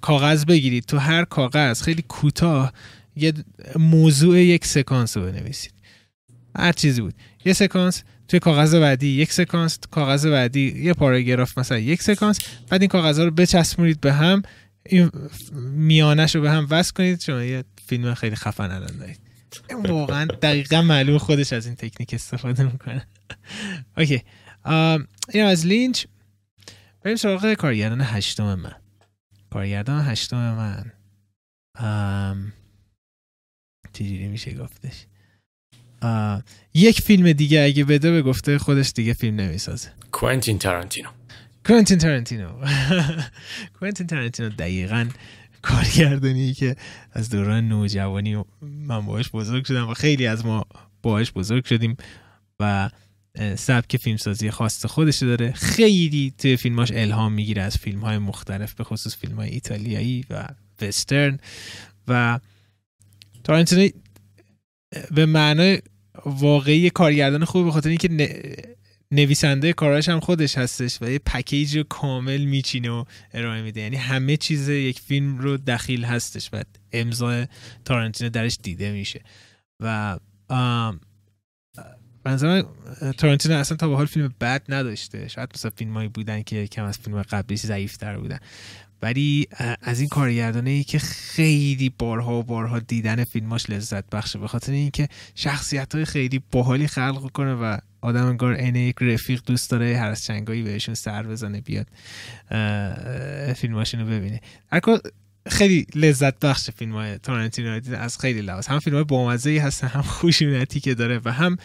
[0.02, 0.84] کاغذ بگیرید.
[0.84, 2.74] تو هر کاغذ خیلی کوتاه
[3.16, 3.34] یه
[3.76, 5.74] موضوع یک سکانس رو بنویسید.
[6.56, 7.14] هر چیزی بود.
[7.46, 12.40] یه سکانس توی کاغذ بعدی یک سکانس کاغذ بعدی یه پاراگراف مثلا یک سکانس.
[12.70, 14.42] بعد این کاغذ رو بچسبونید به هم
[14.86, 15.12] این
[15.74, 17.22] میانش رو به هم وصل کنید.
[17.22, 19.20] شما یه فیلم خیلی خفن الان دارید.
[19.90, 23.08] واقعا دقیقا معلوم خودش از این تکنیک استفاده می‌کنه.
[23.98, 24.22] Okay.
[25.34, 26.06] این از لینچ.
[27.02, 28.76] بریم سراغ کارگردان هشتم من.
[29.50, 30.92] کارگردان هشتم من.
[31.76, 32.54] ام...
[33.94, 35.06] چجوری میشه گفتش؟
[36.74, 39.92] یک فیلم دیگه اگه بده به گفته خودش دیگه فیلم نمی‌سازه.
[40.12, 41.10] کوینتین تارانتینو
[41.66, 42.66] کوینتین تارانتینو
[43.80, 45.10] کوینتین تارانتینو دقیقا
[45.62, 46.76] کارگردانی که
[47.12, 50.66] از دوران نوجوانی من باهاش بزرگ شدم و خیلی از ما
[51.02, 51.98] باهاش بزرگ شدیم
[52.60, 52.90] و
[53.56, 55.52] سبک فیلمسازی خاص خودش داره.
[55.52, 60.48] خیلی توی فیلماش الهام می‌گیره از فیلم های مختلف به خصوص فیلم های ایتالیایی و
[60.82, 61.40] وسترن.
[62.08, 62.40] و
[63.44, 63.90] تارنتینو
[65.12, 65.82] به معنای
[66.26, 68.10] واقعی کارگردان خوب به خاطر اینکه
[69.12, 73.82] نویسنده کاراش هم خودش هستش و یه پکیج کامل میچینه و ارائه میده.
[73.82, 77.48] یعنی همه چیز یک فیلم رو دخیل هستش و امضای
[77.86, 79.22] تارنتینو درش دیده میشه.
[79.80, 80.18] و
[82.30, 82.66] بنظرم
[83.18, 85.28] تارانتینو اصلا تا به حال فیلم بد نداشته.
[85.28, 88.40] شاید مثلا فیلم هایی بودن که کم از فیلم قبلیش ضعیفتر بودن.
[89.02, 89.48] ولی
[89.82, 94.40] از این کارگردانه ای که خیلی بارها و بارها دیدن فیلماش لذت بخشه.
[94.40, 99.42] به خاطر اینکه شخصیت های خیلی باحالی خلق کنه و آدم انگار عین یک رفیق
[99.46, 101.88] دوست داره هر از چنگایی بهشون سر بزنه بیاد
[103.56, 104.42] فیلماشونو ببینه.
[105.48, 108.68] خیلی لذت بخش فیلم های تارانتینو از خیلی لحاظ.
[108.68, 111.58] هم فیلم های بامزه هستن هم خوشونتی که داره و هم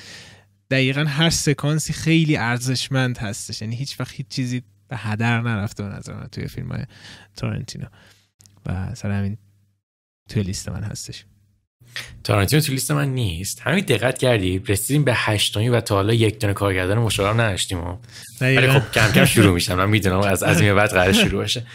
[0.70, 3.62] دقیقا هر سکانسی خیلی ارزشمند هستش.
[3.62, 6.84] یعنی هیچ وقت هیچ چیزی به هدر نرفته به نظر من توی فیلم های
[7.36, 7.86] تارنتینو.
[8.66, 9.38] و سر همین
[10.28, 11.24] توی لیست من هستش.
[12.24, 13.60] تارنتینو توی لیست من نیست.
[13.60, 17.98] همین دقت کردی؟ رسیدیم به هشتمی و تا حالا یک دونه کارگردان مشاور نداشتیم
[18.40, 19.74] ولی خب کم کم شروع میشم.
[19.74, 21.66] من می‌دونم از از این بعد قرار شروع بشه.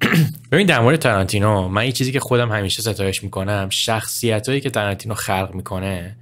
[0.52, 4.70] ببین در مورد تارانتینو من یه چیزی که خودم همیشه ستایش می‌کنم شخصیت هایی که
[4.70, 6.16] تارانتینو خلق می‌کنه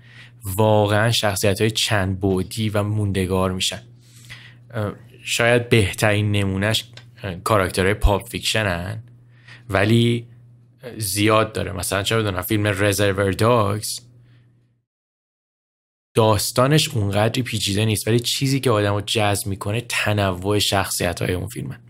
[0.44, 3.83] واقعا شخصیت های چند بودی و موندگار میشن.
[5.24, 6.85] شاید بهترین نمونهش
[7.44, 9.02] کاراکترهای پاپ فیکشنن
[9.68, 10.26] ولی
[10.96, 11.72] زیاد داره.
[11.72, 14.00] مثلا چه بدونم فیلم رزرور داگز
[16.14, 21.46] داستانش اونقدری پیچیده نیست ولی چیزی که آدم رو جذب می‌کنه تنوع شخصیت های اون
[21.46, 21.81] فیلمه.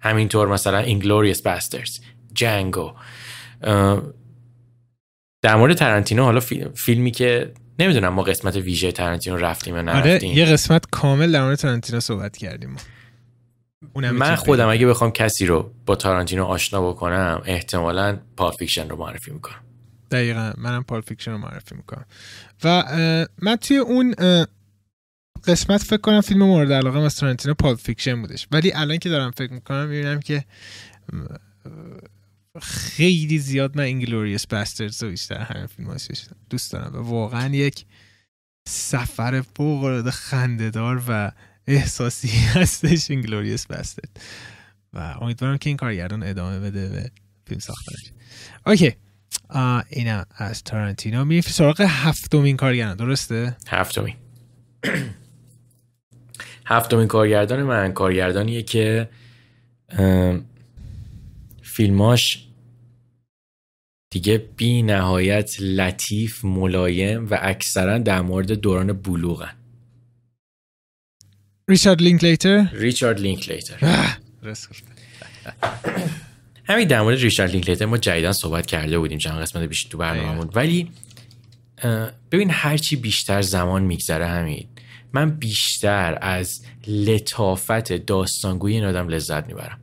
[0.00, 2.00] همینطور مثلا Inglourious Basterds
[2.34, 2.92] Django
[5.42, 6.40] در مورد تارانتینو حالا
[6.74, 10.30] فیلمی که نمی‌دونم ما قسمت ویژه تارانتینو رفتیم یا نرفتیم.
[10.30, 12.76] آره یه قسمت کامل در مورد تارانتینو صحبت کردیم.
[13.94, 19.30] من خودم اگه بخوام کسی رو با تارانتینو آشنا بکنم احتمالا Pulp Fiction رو معرفی
[19.30, 19.60] می‌کنم.
[20.10, 22.04] دقیقا منم Pulp Fiction رو معرفی می‌کنم.
[22.64, 22.84] و
[23.42, 24.14] من توی اون
[25.46, 28.48] قسمت فکر کنم فیلم مورد علاقه از تارانتینو Pulp Fiction بودش.
[28.50, 30.44] ولی الان که دارم فکر می‌کنم می‌بینم که
[32.62, 35.96] خیلی زیاد من Inglourious Basterds رو بیشتر همه فیلم
[36.50, 36.92] دوست دارم.
[36.94, 37.84] واقعا یک
[38.68, 41.32] سفر فوق العاده خنده‌دار و
[41.66, 44.20] احساسی هستش Inglourious Basterds
[44.92, 47.10] و امیدوارم که این کارگردان ادامه بده به
[47.46, 48.12] فیلم ساختنش.
[48.66, 48.92] اوکی.
[49.90, 51.24] اینم از تارانتینو.
[51.24, 52.96] میریم سراغ هفتمین کارگردان.
[52.96, 54.14] درسته؟ هفتمین.
[56.66, 57.92] هفتمین کارگردان من.
[57.92, 59.08] کارگردانیه که
[61.70, 62.46] فیلماش
[64.12, 69.56] دیگه بی نهایت لطیف ملایم و اکثرا در مورد دوران بلوغن.
[71.68, 73.76] ریچارد لینکلیتر؟ ریچارد لینکلیتر.
[76.64, 80.50] همین در مورد ریچارد لینکلیتر ما جدیدا صحبت کرده بودیم چند قسمت بیشتر تو برنامه‌مون.
[80.54, 80.90] ولی
[82.32, 84.68] ببین هرچی بیشتر زمان میگذره همین.
[85.12, 89.80] من بیشتر از لطافت داستانگویی این آدم لذت می‌برم.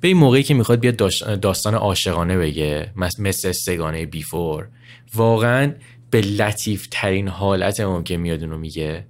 [0.00, 0.96] به این موقعی که می‌خواد بیاد
[1.40, 4.68] داستان عاشقانه بگه مثل سگانه بیفور
[5.14, 5.72] واقعا
[6.10, 9.06] به لطیف ترین حالت ممکن میاد اونو میگه.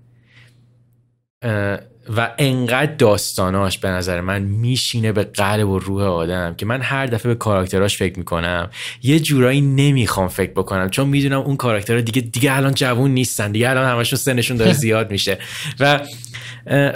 [2.16, 7.06] و انقدر داستاناش به نظر من میشینه به قلب و روح آدم که من هر
[7.06, 8.70] دفعه به کاراکتراش فکر می‌کنم.
[9.02, 13.70] یه جورایی نمی‌خوام فکر بکنم چون می‌دونم اون کاراکترها دیگه دیگه الان جوون نیستن دیگه
[13.70, 15.38] الان همشون سنشون داره زیاد میشه.
[15.80, 16.00] و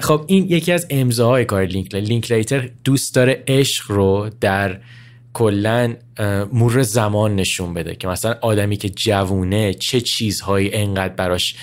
[0.01, 4.81] خب این یکی از امضاهای کار لینک لینکلیتر دوست داره عشق رو در
[5.33, 5.95] کلا
[6.53, 11.57] مور زمان نشون بده که مثلا آدمی که جوونه چه چیزهایی انقدر براش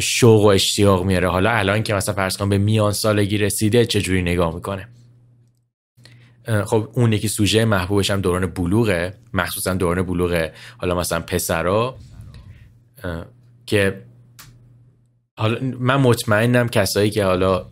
[0.00, 1.28] شوق و اشتیاق میاره.
[1.28, 4.88] حالا الان که مثلا فرض کن به میان سالگی رسیده چه جوری نگاه می‌کنه؟
[6.64, 11.96] خب اون یکی سوژه محبوبش هم دوران بلوغه مخصوصا دوران بلوغه حالا مثلا پسرا
[13.66, 14.02] که
[15.38, 17.66] حالا من مطمئنم کسایی که حالا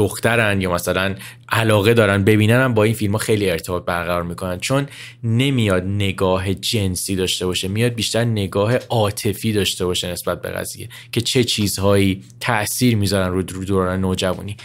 [0.00, 1.14] دخترن یا مثلا
[1.48, 4.58] علاقه دارن ببینن هم با این فیلم ها خیلی ارتباط برقرار می‌کنن.
[4.58, 4.86] چون
[5.24, 11.20] نمیاد نگاه جنسی داشته باشه میاد بیشتر نگاه عاطفی داشته باشه نسبت به قضیه که
[11.20, 14.56] چه چیزهایی تاثیر می‌ذارن رو دوران نوجوانی.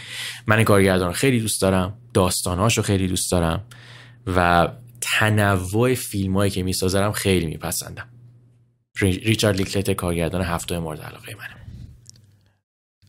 [0.46, 3.64] من کارگردان خیلی دوست دارم داستانهاشو خیلی دوست دارم
[4.36, 4.68] و
[5.00, 8.08] تنوع فیلم هایی که می‌سازه رم خیلی میپسندم.
[9.00, 11.65] ریچارد لینکلیتر کارگردان هفتم مورد علاقه منه.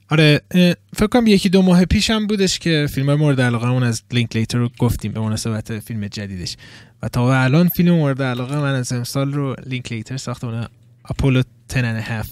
[0.10, 0.42] آره
[0.96, 4.70] فکر کنم یکی دو ماه پیشم بودش که فیلم مورد علاقه اون از لینکلیتر رو
[4.80, 6.58] گفتیم به مناسبت فیلم جدیدش.
[7.04, 10.68] و تا الان فیلم مورد علاقه من از امسال رو لینکلیتر ساخته اون
[11.10, 12.30] Apollo 10 half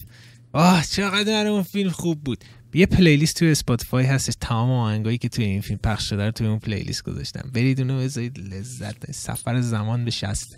[0.54, 2.44] آه چقدر اون فیلم خوب بود.
[2.74, 4.34] یه playlist توی Spotify هستش.
[4.42, 7.50] تمام آهنگایی که توی این فیلم پخش شده رو توی اون playlist گذاشتم.
[7.54, 8.40] برید اونو بذارید.
[8.40, 9.12] لذت.
[9.12, 10.58] سفر زمان به شصت.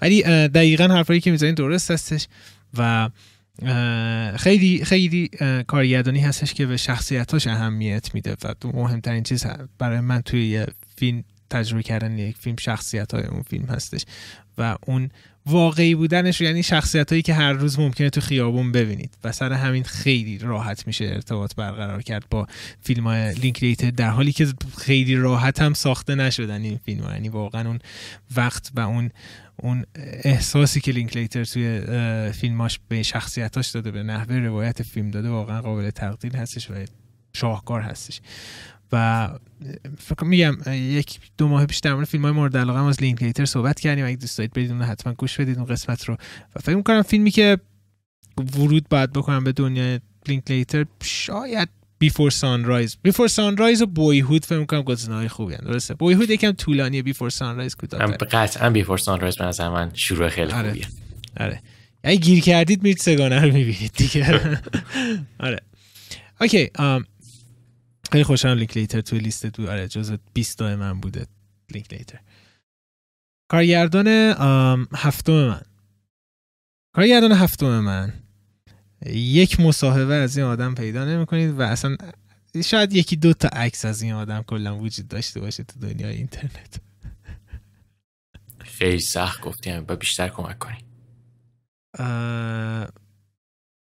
[0.00, 2.26] ولی دقیقا حرفایی که می‌زنید درست هستش.
[2.78, 3.10] و
[4.36, 5.30] خیلی خیلی
[5.66, 9.46] کارگردانی هستش که به شخصیتاش اهمیت میده و مهمترین چیز
[9.78, 10.66] برای من توی یه
[10.96, 14.04] فیلم تجربه کردن یک فیلم شخصیت های اون فیلم هستش
[14.58, 15.10] و اون
[15.46, 19.84] واقعی بودنش یعنی شخصیت هایی که هر روز ممکنه تو خیابون ببینید و سر همین
[19.84, 22.46] خیلی راحت میشه ارتباط برقرار کرد با
[22.80, 24.46] فیلم های لینکلیتر در حالی که
[24.78, 27.12] خیلی راحت هم ساخته نشدن این فیلم ها.
[27.12, 27.78] یعنی واقعا اون
[28.36, 29.10] وقت و اون
[29.62, 29.84] اون
[30.24, 31.80] احساسی که لینکلیتر توی
[32.32, 36.74] فیلماش به شخصیتاش داده به نحوه روایت فیلم داده واقعا قابل تقدیر هستش و
[37.32, 38.20] شاهکار هستش.
[38.92, 39.28] و
[39.98, 43.80] فکر میگم یک دو ماه پیش در مورد فیلم های مورد علاقه از لینکلیتر صحبت
[43.80, 44.04] کردیم.
[44.04, 46.16] اگه دوست دارید برید اون حتما گوش بدید اون قسمت رو.
[46.56, 47.58] و فکر می‌کنم فیلمی که
[48.38, 54.82] ورود باید بکنم به دنیای لینکلیتر شاید Before Sunrise Before Sunrise و Boyhood فکر می‌کنم
[54.82, 55.94] گزینه‌های خوبی هستند درسته.
[55.94, 57.02] Boyhood یکم طولانیه.
[57.02, 60.68] Before Sunrise کوتاه قطعا Before Sunrise به نظر من شروع خیلی آره.
[60.68, 60.86] خوبیه.
[61.40, 61.62] آره.
[62.04, 64.40] اگه گیر کردید میرید سگانه رو می‌بینید دیگه.
[65.40, 65.60] آره.
[66.40, 66.70] okay
[68.12, 71.26] خیلی خوشحالم لینکلیتر توی لیست تو آره جزو 20 تا من بوده
[71.70, 72.18] لینکلیتر
[73.50, 74.08] کارگردان
[74.94, 75.62] هفتم من.
[76.94, 78.12] کارگردان هفتم من.
[79.14, 81.96] یک مصاحبه از این آدم پیدا نمی‌کنید و اصلا
[82.64, 86.80] شاید یکی دو تا عکس از این آدم کلا وجود داشته باشه تو دنیای اینترنت.
[88.58, 90.78] خیلی سخت گفتی باید بیشتر کمک کنی.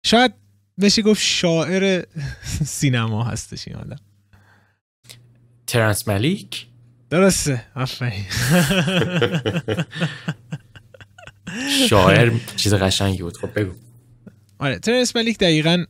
[0.06, 0.34] شاید
[0.82, 2.06] بشه گفت شاعر
[2.66, 4.00] سینما هستش این آدم.
[5.68, 6.68] ترنس مالیک
[7.10, 8.26] درسته آفرین.
[11.90, 13.38] شاعر چیز قشنگی بود.
[13.38, 13.74] خب بگو.
[14.64, 15.86] آره ترنس مالیک دقیقا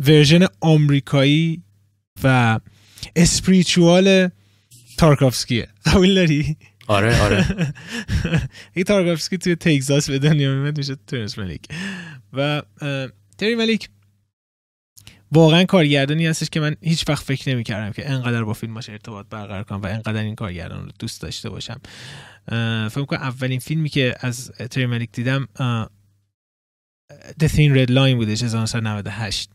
[0.00, 1.62] version آمریکایی
[2.24, 2.60] و
[3.16, 4.28] spiritual
[4.98, 7.46] تارکوفسکیه قبول داری؟ آره آره.
[8.74, 11.62] این تارکافسکی توی تگزاس به دنیا میمد میشه ترنس ملیک.
[12.32, 12.62] و
[13.38, 13.88] تری ملیک
[15.32, 19.26] واقعا کارگردانی هستش که من هیچ وقت فکر نمی کردم که انقدر با فیلماش ارتباط
[19.30, 21.80] برقرار کنم و انقدر این کارگردان رو دوست داشته باشم.
[22.90, 25.48] فکر کنم اولین فیلمی که از تری ملیک دیدم
[27.42, 29.50] The Thin Red Line بودش 1998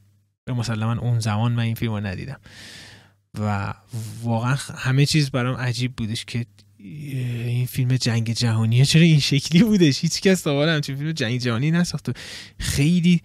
[0.48, 2.39] مسلما اون زمان من این فیلم رو ندیدم.
[3.39, 3.74] و
[4.24, 6.46] واقعا همه چیز برام عجیب بودش که
[6.78, 8.86] این فیلم جنگ جهانیه.
[8.86, 12.10] چرا این شکلی بودش؟ هیچ کس تا همچین فیلم جنگ جهانی نساخت
[12.60, 13.22] خیلی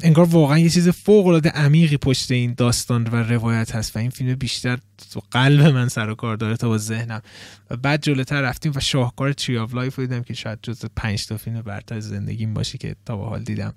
[0.00, 4.10] انگار واقعا یه چیز فوق العاده عمیقی پشت این داستان و روایت هست و این
[4.10, 4.78] فیلم بیشتر
[5.12, 7.22] تو قلب من سر و کار داره تا با ذهنم.
[7.70, 11.36] و بعد جلوتر رفتیم و شاهکار Tree of Life دیدم که شاید جز پنج تا
[11.36, 13.74] فیلم برتر زندگیم باشه که تا به حال دیدم.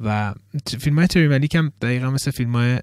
[0.00, 0.34] و
[0.80, 2.78] فیلم های تری مالیک هم دقیقا مثل فیلم های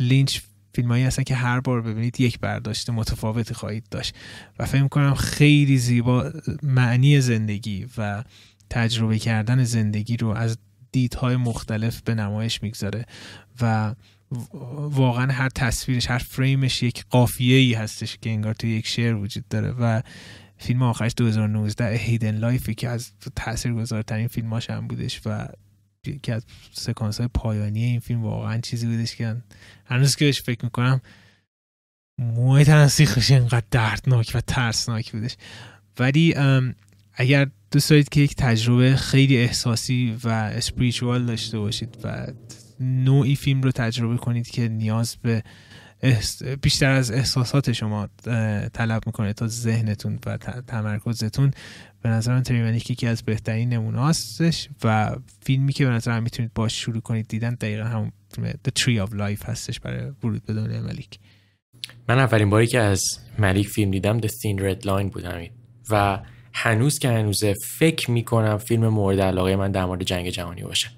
[0.00, 0.38] لینچ
[0.74, 4.14] فیلم هایی هستن که هر بار ببینید یک برداشت متفاوتی خواهید داشت.
[4.58, 8.24] و فکر کنم خیلی زیبا معنی زندگی و
[8.70, 10.58] تجربه کردن زندگی رو از
[10.92, 13.06] دیدهای مختلف به نمایش می‌گذاره
[13.60, 13.94] و
[14.78, 19.48] واقعا هر تصویرش هر فریمش یک قافیه ای هستش که انگار توی یک شعر وجود
[19.48, 20.02] داره و
[20.58, 25.48] فیلم آخرش 2019 Hidden Life ی که از تاثیرگذارترین فیلماش هم بودش و
[26.06, 29.36] یکی از سکانس های پایانی این فیلم واقعا چیزی بودش که
[29.84, 31.00] هنوز که بهش فکر می‌کنم
[32.18, 35.36] موی تنسیخش اینقدر دردناک و ترسناک بودش.
[35.98, 36.34] ولی
[37.14, 42.26] اگر دوست دارید که یک تجربه خیلی احساسی و اسپریچوال داشته باشید و
[42.80, 45.42] نوعی فیلم رو تجربه کنید که نیاز به
[46.62, 48.08] بیشتر از احساسات شما
[48.72, 51.50] طلب می‌کنه تا ذهنتون و تمرکزتون.
[52.02, 56.50] به نظر من تریمنیک یکی از بهترین نمونه هستش و فیلمی که به نظر می‌تونید
[56.54, 60.54] باش شروع کنید دیدن دقیقا هم فیلم The Tree of Life هستش برای ورود به
[60.54, 61.18] دنیای ملیک.
[62.08, 63.02] من اولین باری که از
[63.38, 65.50] ملیک فیلم دیدم The Thin Red Line بود همین
[65.90, 66.18] و
[66.54, 70.90] هنوز که هنوزه فکر می‌کنم فیلم مورد علاقه من در مورد جنگ جهانی باشه.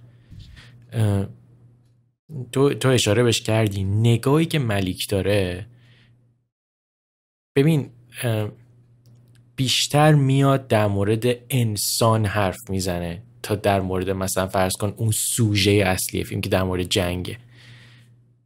[2.52, 3.84] تو, تو اشاره بهش کردی.
[3.84, 5.66] نگاهی که ملیک داره
[7.56, 7.90] ببین
[9.56, 15.70] بیشتر میاد در مورد انسان حرف می‌زنه تا در مورد مثلا فرض کن اون سوژه
[15.70, 17.38] اصلی فیلم که در مورد جنگه.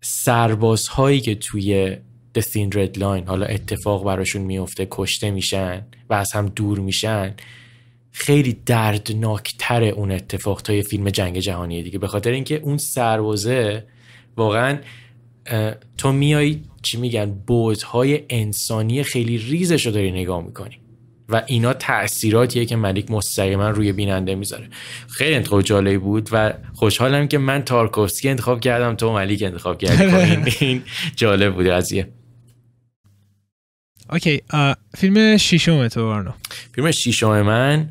[0.00, 1.96] سربازهایی که توی
[2.38, 7.34] The Thin Red Line حالا اتفاق براشون میفته کشته میشن و از هم دور میشن.
[8.12, 11.98] خیلی دردناکتر اون اتفاق تا فیلم جنگ جهانی دیگه.
[11.98, 13.84] به خاطر اینکه اون سربازه
[14.36, 14.78] واقعا
[15.98, 20.78] تو میای چی میگن بودهای انسانی خیلی ریزش رو داری نگاه می‌کنی.
[21.28, 24.68] و اینا تاثیراتیه که ملیک مستقیما روی بیننده می‌ذاره.
[25.08, 30.52] خیلی انتخاب جالبی بود و خوشحالم که من تارکوفسکی انتخاب کردم تو ملیک انتخاب کردی.
[30.66, 30.82] این
[31.16, 32.08] جالب بود قضیه.
[34.12, 34.42] اوکی
[34.96, 36.32] فیلم شیشم تو بارنو
[36.74, 37.88] فیلم شیشم من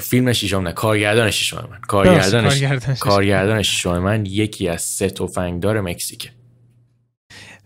[0.00, 1.78] فیلم شیشم نه کارگردان شیشم من.
[1.80, 6.30] کارگردان کارگردان شیشم من یکی از سه تفنگدار مکزیکه.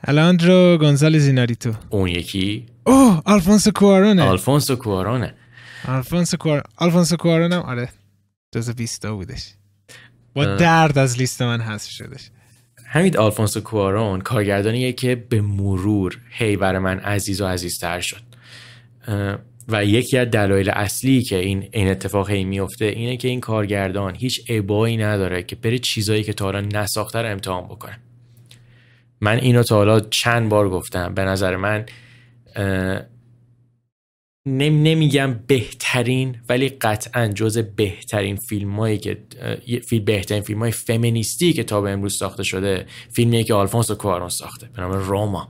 [0.05, 1.73] الخاندرو گونزالز ایناریتو.
[1.91, 4.23] اون یکی اوه آلفونسو کوارونه.
[4.23, 5.35] آلفونسو کوارونه.
[5.89, 7.89] آلفونسو کوار آلفونسو کوارون هم آره
[8.55, 9.55] جز 20 بودش.
[10.35, 10.45] با.
[10.45, 12.31] درد از لیست من حذف شدش.
[12.95, 18.23] همین آلفونسو کوارون کارگردانیه که به مرور هی برای من عزیز و عزیزتر شد.
[19.69, 24.15] و یکی از دلایل اصلی که این این اتفاق هی میفته اینه که این کارگردان
[24.15, 27.99] هیچ ابایی نداره که بره چیزایی که تا حالا نساخته رو امتحان بکنه.
[29.21, 31.15] من اینو تا حالا چند بار گفتم.
[31.15, 31.85] به نظر من
[34.47, 39.19] نم نمیگم بهترین ولی قطعا جز بهترین فیلم هایی که
[39.87, 44.29] فیلم بهترین فیلم های فمینیستی که تا به امروز ساخته شده فیلمیه که آلفونسو کوارون
[44.29, 45.49] ساخته به نام روما.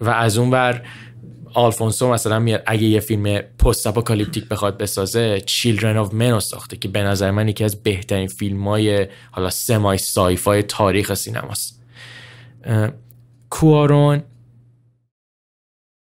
[0.00, 0.82] و از اون ور
[1.54, 6.88] آلفونسو مثلا میاد اگه یه فیلم post-apocalyptic بخواد بسازه Children of Men و ساخته که
[6.88, 11.82] به نظر من یکی از بهترین فیلم های حالا سمای سایفای تاریخ سینماست.
[13.50, 14.22] کوارون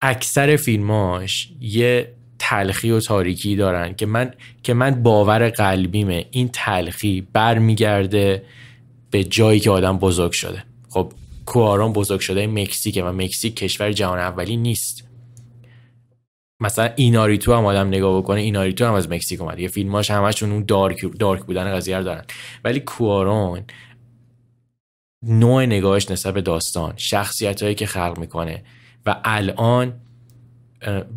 [0.03, 6.27] اکثر فیلماش یه تلخی و تاریکی دارن که من که من باور قلبیمه.
[6.31, 8.45] این تلخی برمیگرده
[9.11, 10.65] به جایی که آدم بزرگ شده.
[10.89, 11.13] خب
[11.47, 15.09] کوارون بزرگ شده مکزیکه و مکزیک کشور جهان اولی نیست.
[16.61, 20.65] مثلا ایناریتو هم آدم نگاه بکنه ایناریتو هم از مکزیک اومد یه فیلماش همشون اون
[20.65, 22.25] دارک دارک بودن قضیه رو دارن.
[22.65, 23.65] ولی کوارون
[25.23, 28.63] نوع نگاهش نسبت به داستان شخصیت هایی که خلق می‌کنه
[29.07, 29.95] و الان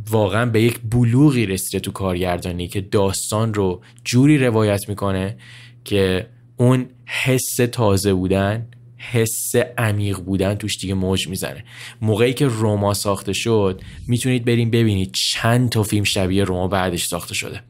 [0.10, 5.38] واقعا به یک بلوغی رسیده تو کارگردانی که داستان رو جوری روایت می‌کنه
[5.84, 6.28] که
[6.58, 8.68] اون حس تازه بودن
[8.98, 11.64] حس عمیق بودن توش دیگه موج می‌زنه.
[12.02, 17.34] موقعی که روما ساخته شد می‌تونید بریم ببینید چند تا فیلم شبیه روما بعدش ساخته
[17.34, 17.62] شده.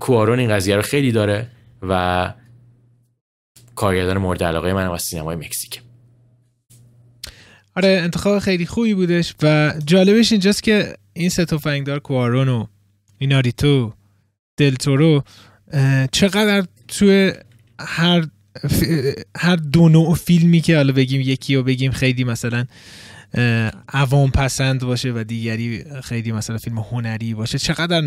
[0.00, 1.46] کوارون این قضیه رو خیلی داره
[1.82, 2.34] و
[3.74, 5.80] کارگردان مورد علاقه من از سینمای مکزیک
[7.76, 12.66] آره انتخاب خیلی خوبی بودش و جالبش اینجاست که این سه تفنگدار کوارون و
[13.18, 13.92] ایناریتو
[14.56, 15.22] دلتورو
[16.12, 17.32] چقدر توی
[17.80, 18.26] هر
[19.36, 22.66] هر دو نوع فیلمی که حالا بگیم یکی رو بگیم خیلی مثلا
[23.88, 27.98] عوام پسند باشه و دیگری خیلی مثلا فیلم هنری باشه چقدر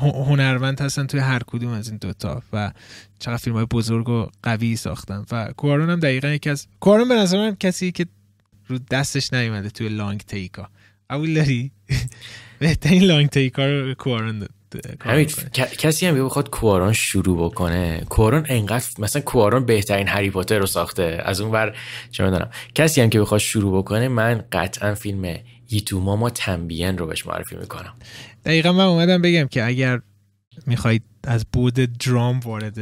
[0.00, 2.72] هنرمند هستن توی هر کدوم از این دوتا و
[3.18, 5.24] چقدر فیلم های بزرگ و قوی ساختن.
[5.32, 8.06] و کوارون هم دقیقا یکی از کوارون به نظر کسی که
[8.72, 10.68] رو دستش نیومده توی لانگ تیکا.
[11.10, 11.70] قبول داری
[12.58, 15.66] بهترین لانگ تیکا رو کوارون د- د- کار همین می‌کنه.
[15.66, 18.04] ک- کسی هم بخواد کوارون شروع بکنه.
[18.08, 21.22] کوارون انقدر مثلا کوارون بهترین هری پاتر رو ساخته.
[21.24, 21.76] از اون ور
[22.10, 22.50] چه می‌دونم.
[22.74, 25.36] کسی هم که بخواد شروع بکنه من قطعا فیلم
[25.70, 27.92] Y tu mamá también رو بهش معرفی می‌کنم.
[28.44, 30.00] دقیقا من اومدم بگم که اگر
[30.66, 32.78] می‌خواید از بعد درام وارد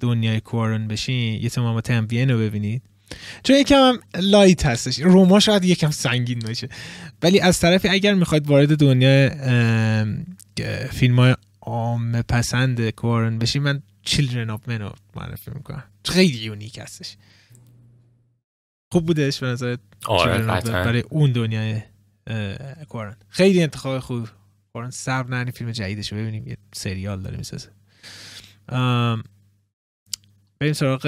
[0.00, 2.82] دنیای کوارون بشین Y tu mamá también رو ببینید.
[3.42, 4.98] چون یکم هم light هستش.
[4.98, 6.68] روما شاید یکم سنگین باشه.
[7.22, 9.30] ولی از طرفی اگر می‌خواید وارد دنیای
[10.90, 15.84] فیلم های عام پسند کوارون بشین من Children of Men رو معرفی می‌کنم.
[16.04, 17.16] خیلی unique هستش.
[18.92, 21.82] خوب بودش به نظر آره برای اون دنیای
[22.26, 24.28] اه، کوارون خیلی انتخاب خوب.
[24.72, 26.46] کوارون صبر نرین فیلم جدیدش رو ببینیم.
[26.46, 27.68] یه سریال داره می‌سازه.
[30.60, 31.00] بریم سراغ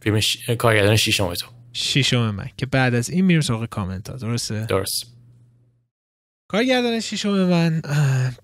[0.00, 0.50] فیلم ش...
[0.50, 1.46] کارگردان شیشم تو.
[1.72, 5.06] شیشم من که بعد از این میریم سراغ کامنت ها درسته؟ درست.
[6.48, 7.82] کارگردان شیشم من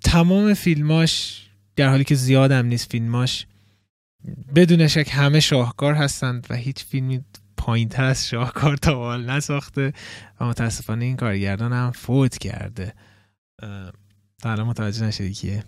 [0.05, 1.45] تمام فیلماش
[1.77, 3.47] در حالی که زیادم نیست فیلماش
[4.55, 7.25] بدون شک همه شاهکار هستند و هیچ فیلمی
[7.57, 9.93] پایین تر از شاهکار تا حال نساخته
[10.41, 12.95] و متاسفانه این کارگردان هم فوت کرده.
[14.43, 15.65] تا الان متوجه نشدی کیه؟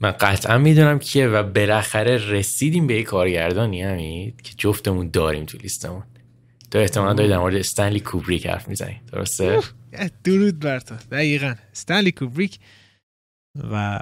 [0.00, 5.58] من قطعا می‌دونم کیه و بالاخره رسیدیم به یک کارگردانی همین که جفتمون داریم تو
[5.58, 6.02] لیستمون.
[6.70, 9.60] تو احتمالا داری در مورد استنلی کوبریک حرف می‌زنی درسته؟
[10.24, 10.94] درود بر تو.
[11.10, 11.54] دقیقا.
[11.72, 12.58] استنلی کوبریک
[13.72, 14.00] و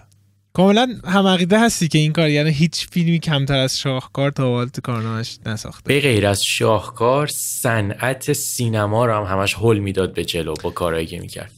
[0.53, 4.69] کاملا هم عقیده هستی که این کار یعنی هیچ فیلمی کمتر از شاهکار تا حال
[4.69, 5.89] تو کارنامش نساخته.
[5.89, 11.07] به غیر از شاهکار صنعت سینما رو هم همش هل می‌داد به جلو با کارهایی
[11.07, 11.53] که می‌کرد.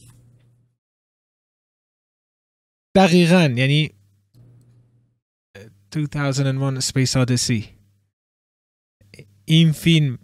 [2.95, 3.53] دقیقا.
[3.55, 3.91] یعنی
[5.91, 7.63] 2001 Space Odyssey.
[9.45, 10.17] این فیلم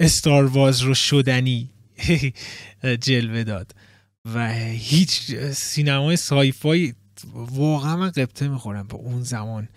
[0.00, 1.70] استار واز رو شدنی
[3.00, 3.74] جلوه داد.
[4.34, 6.94] و هیچ سینمای سایفای
[7.34, 9.68] واقعا من قبطه می‌خورم به اون زمان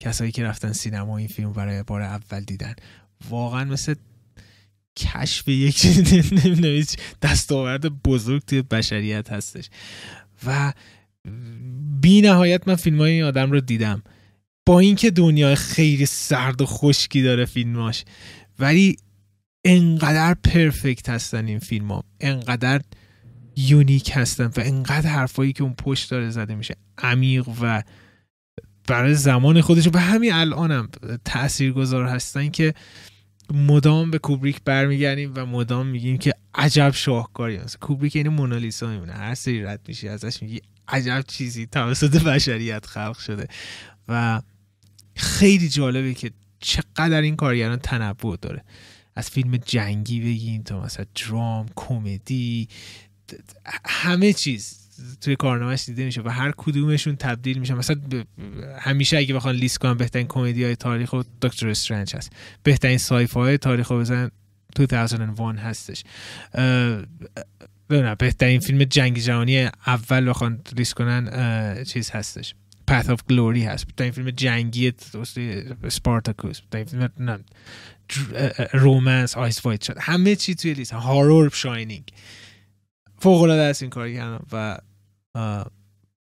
[0.00, 2.74] کسایی که رفتن سینما این فیلم برای بار اول دیدن.
[3.30, 3.94] واقعا مثل
[4.96, 5.86] کشف یک
[6.44, 6.84] نمی‌دونم،
[7.22, 9.70] دستاورد بزرگ توی بشریت هستش.
[10.46, 10.72] و
[12.00, 14.02] بی نهایت من فیلم های این آدم رو دیدم.
[14.70, 18.04] با اینکه دنیا خیلی سرد و خشکی داره فیلماش
[18.58, 18.96] ولی
[19.64, 22.80] انقدر پرفکت هستن این فیلم ها انقدر
[23.56, 26.76] یونیک هستن و انقدر حرفایی که اون پشت داره زده میشه.
[26.98, 27.82] عمیق و
[28.88, 29.88] برای زمان خودش.
[29.92, 30.88] و همین الانم
[31.24, 32.74] تأثیر گذار هستن که
[33.54, 37.78] مدام به کوبریک برمیگردیم و مدام میگیم که عجب شاهکاری هست.
[37.78, 39.12] کوبریک یعنی مونالیسا میمونه.
[39.12, 43.48] هر سری رد میشی ازش میگی عجب چیزی توسط بشریت خلق شده.
[44.08, 44.42] و
[45.20, 48.64] خیلی جالبه که چقدر این کارگران تنوع داره.
[49.14, 52.68] از فیلم جنگی بگیم تا مثلا درام کمدی
[53.84, 54.76] همه چیز
[55.20, 57.96] توی کارنامهش دیده میشه و هر کدومشون تبدیل میشه مثلا
[58.78, 62.32] همیشه اگه بخوان لیست کنن بهترین کمدی های تاریخ و دکتر استرنج هست.
[62.62, 64.30] بهترین سایفا های تاریخ رو بزن
[64.74, 66.04] 2001 هستش.
[67.90, 72.54] ببینم بهترین فیلم جنگ جهانی اول بخوان لیست کنن چیز هستش.
[72.90, 73.86] Path of Glory هست.
[73.86, 74.92] بهترین فیلم جنگی
[75.88, 76.60] سپارتاکوس.
[76.60, 77.44] بهترین فیلم
[78.72, 79.96] romance Eyes Wide Shut.
[80.00, 80.92] همه چی توی لیست.
[80.92, 82.12] horror Shining.
[83.18, 84.78] فوق العاده است این کار کردم و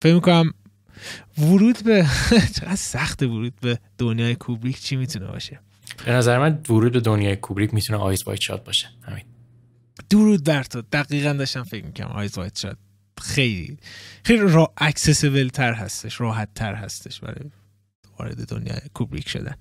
[0.02, 0.54] فکر می‌کنم
[1.38, 2.06] ورود به
[2.56, 5.60] چقدر سخت ورود به دنیای کوبریک چی می‌تونه باشه؟
[6.04, 8.88] به نظر من ورود به دنیای کوبریک می‌تونه Eyes Wide Shut باشه.
[9.02, 9.24] همین.
[10.10, 10.82] درود بر تو.
[10.82, 12.76] دقیقا داشتم فکر می‌کنم Eyes Wide Shut
[13.22, 13.78] خیلی
[14.24, 17.50] خیلی را accessible تر هستش راحت تر هستش برای
[18.18, 19.54] وارد دنیای کوبریک شدن.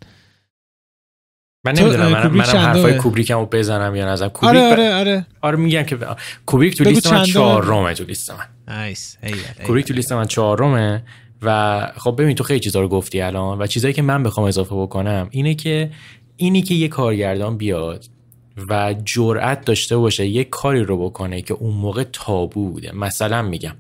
[1.66, 5.26] من نمی‌دونم من منم حرفای کوبریکم رو بزنم یا نظر کوبریک آره آره آره.
[5.42, 5.98] آره میگم که
[6.46, 8.46] کوبریک تو لیست من چهارمه تو لیست من.
[8.68, 9.18] nice
[9.66, 11.04] کوبریک تو لیست من چهارمه
[11.42, 14.76] و خب ببین تو خیلی چیزا رو گفتی الان و چیزایی که من بخوام اضافه
[14.76, 15.92] بکنم اینه که
[16.38, 18.06] اینی که یه کارگردان بیاد
[18.70, 22.92] و جرأت داشته باشه یه کاری رو بکنه که اون موقع تابو بوده.
[22.96, 23.76] مثلا میگم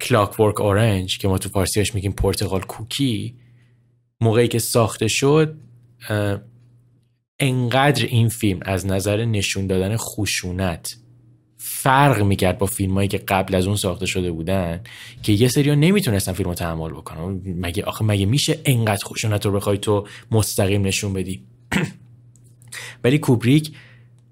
[0.00, 3.34] کلاک ورک اورنج که ما تو فارسیش میگیم پرتغال کوکی
[4.20, 5.56] موقعی که ساخته شد
[7.38, 10.96] انقدر این فیلم از نظر نشون دادن خشونت
[11.56, 14.80] فرق می‌کرد با فیلم هایی که قبل از اون ساخته شده بودن
[15.22, 17.40] که یه سری نمی‌تونستن فیلم رو تحمل بکنن.
[17.44, 21.44] مگه آخه مگه میشه انقدر خشونت رو بخوای تو مستقیم نشون بدی؟
[23.04, 23.72] ولی کوبریک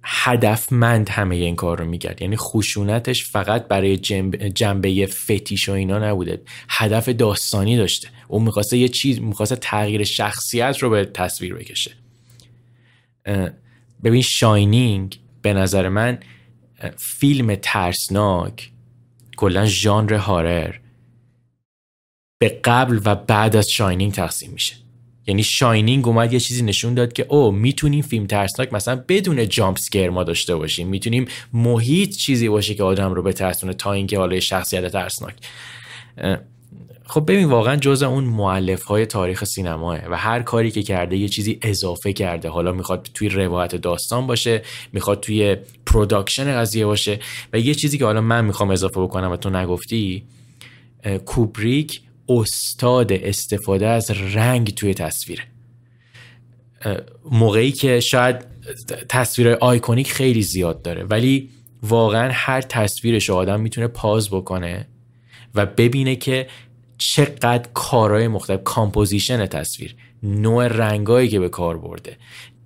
[0.02, 2.22] هدفمند همه این کار رو می‌کرد.
[2.22, 3.96] یعنی خشونتش فقط برای
[4.54, 6.42] جنبه فتیش و اینا نبوده.
[6.68, 8.08] هدف داستانی داشته.
[8.28, 11.90] اون می‌خواسته یه چیز می‌خواسته تغییر شخصیت رو به تصویر بکشه.
[14.04, 16.18] ببین شاینینگ به نظر من
[16.96, 18.70] فیلم ترسناک
[19.36, 20.74] کلا ژانر هارر
[22.38, 24.74] به قبل و بعد از شاینینگ تقسیم میشه.
[25.28, 29.78] یعنی Shining اومد یه چیزی نشون داد که او می‌تونیم فیلم ترسناک مثلا بدون jump
[29.78, 30.88] scare ما داشته باشیم.
[30.88, 35.34] می‌تونیم محیط چیزی باشه که آدم رو بترسونه تا اینکه حالا شخصیت ترسناک.
[37.04, 41.28] خب ببین واقعا جز اون مؤلف های تاریخ سینماه و هر کاری که کرده یه
[41.28, 42.48] چیزی اضافه کرده.
[42.48, 44.62] حالا می‌خواد توی روایت داستان باشه
[44.92, 45.56] می‌خواد توی
[45.86, 47.18] production قضیه باشه
[47.52, 50.24] و یه چیزی که حالا من می‌خوام اضافه بکنم و تو نگفتی
[51.26, 55.42] کوبریک استاد استفاده از رنگ توی تصویره
[57.30, 58.36] موقعی که شاید
[59.08, 61.50] تصویر iconic خیلی زیاد داره ولی
[61.82, 64.86] واقعا هر تصویرش آدم می‌تونه pause بکنه
[65.54, 66.46] و ببینه که
[66.98, 72.16] چقدر کارهای مختلف composition تصویر نوع رنگایی که به کار برده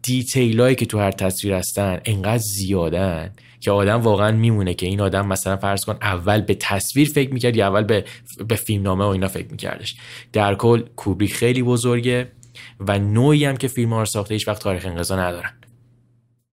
[0.03, 3.31] detail ایی که تو هر تصویر هستن انقدر زیادن.
[3.63, 7.57] که آدم واقعا میمونه که این آدم مثلا فرض کن اول به تصویر فکر می‌کرد
[7.57, 8.05] یا اول به,
[8.49, 9.97] به فیلم نامه و اینا فکر میکردش.
[10.33, 12.33] در کل کوبریک خیلی بزرگه
[12.81, 15.53] و نوعی هم که فیلم ها رو ساخته هیچ وقت تاریخ انقضا ندارن.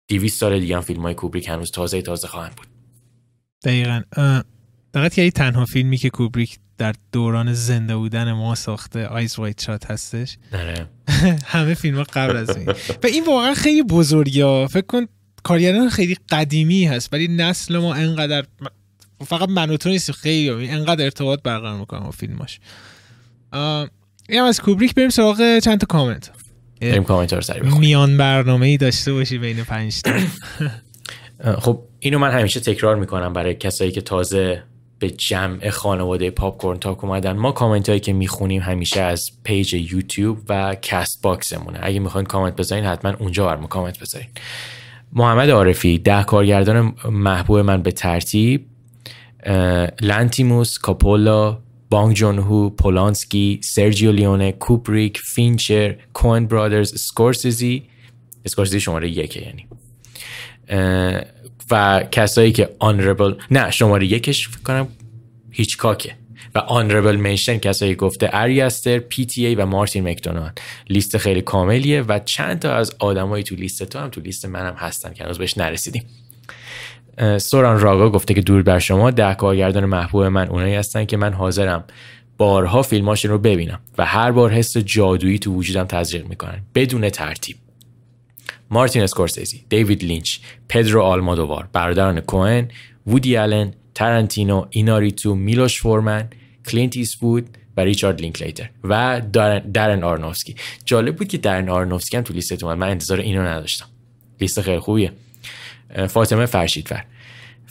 [0.08, 2.68] دیویست سال دیگه هم فیلم های کوبریک هنوز تازه تازه خواهند بود.
[3.64, 4.02] دقیقا.
[4.94, 9.92] دقیقا که تنها فیلمی که کوبریک در دوران زنده بودن ما ساخته آیز وایت شات
[9.92, 10.90] هستش؟ نره.
[11.46, 12.70] همه فیلم ها قبل از این.
[13.04, 15.06] و این واقعا خیلی بزرگی فکر کن
[15.46, 18.44] کارگردان خیلی قدیمی هست ولی نسل ما انقدر
[19.26, 20.70] فقط من و تو نیست خیلی.
[20.70, 22.60] انقدر ارتباط برقرار می‌کنم با فیلماش.
[24.30, 26.32] این از کوبریک بریم سراغ چند تا کامنت.
[26.82, 30.12] بریم کامنت رو سری میان برنامه ای داشته باشی بین پنج تا.
[31.60, 34.64] خب اینو من همیشه تکرار می‌کنم برای کسایی که تازه
[35.00, 37.32] به جمع خانواده Popcorn Talk اومدن.
[37.32, 41.80] ما کامنت هایی که می‌خونیم همیشه از page یوتیوب و CastBox مونه.
[41.82, 44.30] اگه می‌خواین کامنت بذارین حتما اونجا برام کامنت بذارین
[45.14, 48.66] محمد عارفی ده کارگردان محبوب من به ترتیب
[50.02, 57.84] لانتیموس کاپولا بانگ جون هو پولانسکی سرجیو لیونه کوبریک فینچر Coen Brothers سکورسیزی.
[58.48, 59.68] سکورسیزی شماره یکه یعنی.
[61.72, 64.88] و کسایی که honorable نه شماره یکش فکر کنم
[65.52, 66.16] هیچکاکه
[66.56, 70.52] و honorable mention کسایی گفته آری استر PTA و مارتین مک‌دونا
[70.90, 74.74] لیست خیلی کاملیه و چند تا از آدمایی تو لیست تو هم تو لیست منم
[74.74, 76.04] هستن که هنوز بهش نرسیدیم.
[77.38, 81.34] سوران راگا گفته که درود بر شما ده کارگردان محبوب من اونایی هستن که من
[81.34, 81.84] حاضرم
[82.38, 86.62] بارها فیلماشون رو ببینم و هر بار حس جادویی تو وجودم تزریق می‌کنن.
[86.76, 87.56] بدون ترتیب.
[88.70, 90.38] مارتین اسکورسیزی، دیوید لینچ،
[90.70, 92.68] پدرو آلمادووار، برادران کوهن،
[93.08, 96.30] وودی آلن، ترنتینو، ایناریتو، میلوش فورمن،
[96.68, 99.22] کلینت ایستوود و ریچارد لینکلیتر و
[99.74, 100.56] درن آرنوفسکی
[100.86, 102.78] جالب بود که درن آرنوفسکی هم تو لیست اومد.
[102.78, 103.86] من انتظار اینو نداشتم.
[104.42, 105.12] لیست خیلی خوبیه.
[106.08, 107.04] فاطمه فرشیدفر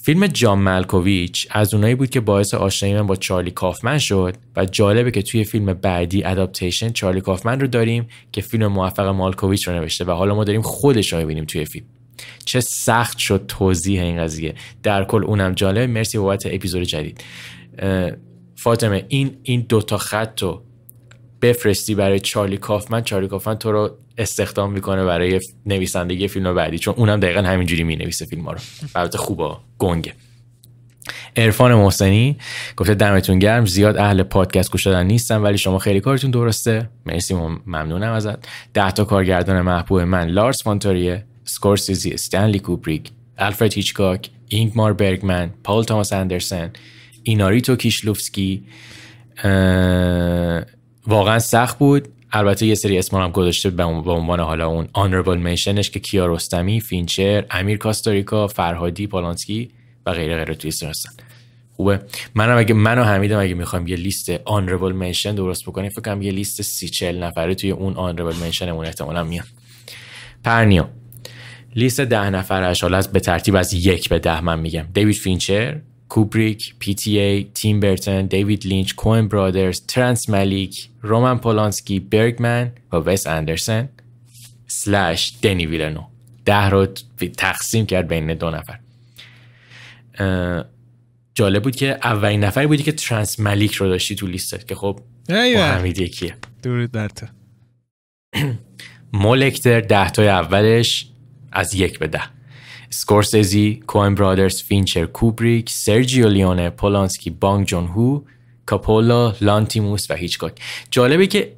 [0.03, 4.65] فیلم جان مالکوویچ از اونایی بود که باعث آشنایی من با چارلی کافمن شد و
[4.65, 9.75] جالبه که توی فیلم بعدی Adaptation چارلی کافمن رو داریم که فیلم موفق مالکوویچ رو
[9.75, 11.87] نوشته و حالا ما داریم خودش رو ببینیم توی فیلم.
[12.45, 14.55] چه سخت شد توضیح این قضیه.
[14.83, 15.91] در کل اونم جالب.
[15.91, 17.25] مرسی بابت اپیزود جدید.
[18.57, 20.63] فاطمه این این دوتا خط رو
[21.43, 26.95] بفرستی برای چارلی کافمن چارلی کافمن تو رو استخدام می‌کنه برای نویسندگی فیلم بعدی چون
[26.97, 28.59] اونم دقیقا همینجوری می‌نویسه فیلم ها رو.
[28.95, 30.13] البته خوبه گنگه.
[31.37, 32.37] عرفان محسنی
[32.77, 36.91] گفته دمتون گرم زیاد اهل پادکست گوش دادن نیستم ولی شما خیلی کارتون درسته.
[37.07, 37.35] مرسی
[37.67, 38.49] ممنونم ازت.
[38.75, 45.85] ده تا کارگردان محبوب من لارس فانتوریه سکورسیزی استنلی کوبریک الفرد هیچکاک اینگمار برگمن پاول
[45.85, 46.71] تاماس اندرسن
[47.25, 48.64] ایناریتو کیشلوفسکی
[51.07, 52.09] واقعا سخت بود.
[52.33, 56.81] البته یه سری اسم هم گذاشته به عنوان حالا اون honorable mention ش که کیارستمی
[56.81, 59.70] فینچر امیر کاستاریتسا فرهادی پالانسکی
[60.07, 61.11] و غیره غیره توی هستن.
[61.77, 62.01] خوبه.
[62.35, 66.22] منم اگه من و حمیدم اگه می‌خوام یه لیست honorable mention درست بکنیم فکر کنم
[66.22, 69.47] یه لیست سی چل نفره توی اون honorable mention مون احتمالا میان.
[70.45, 70.91] پرنیا
[71.77, 74.87] لیست ده نفرش حالا از به ترتیب از یک به ده من میگم.
[74.95, 75.81] دیوید فینچر
[76.15, 83.27] کوبریک، PTA، تیم برتن، دیوید لینچ، Coen Brothers، ترنس ملیک، رومن پولانسکی، برگمن و وس
[83.27, 83.89] اندرسن
[84.67, 86.03] slash دنی ویلنو
[86.45, 86.87] ده رو
[87.37, 88.79] تقسیم کرد بین دو نفر.
[91.35, 95.01] جالب بود که اولین نفری بودی که ترنس ملیک رو داشتی تو لیستت که خب
[95.29, 95.35] با
[95.65, 96.37] حمید یکیه.
[96.62, 97.27] درود بر تو.
[99.12, 101.09] مولکتر ده تای اولش
[101.53, 102.23] از یک به ده.
[102.91, 108.20] سکورسزی، Coen Brothers، فینچر، کوبریک، سرجیو لیونه، پولانسکی، بانگ جون هو،
[108.66, 110.61] کاپولا، لانتیموس و هیچکاک.
[110.91, 111.57] جالبه که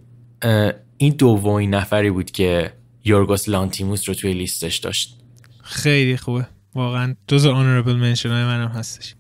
[0.97, 2.73] این دومین نفری بود که
[3.05, 5.21] یورگوس لانتیموس رو توی لیستش داشت.
[5.63, 6.47] خیلی خوبه.
[6.75, 9.15] واقعا جز honorable mention های منم هستش.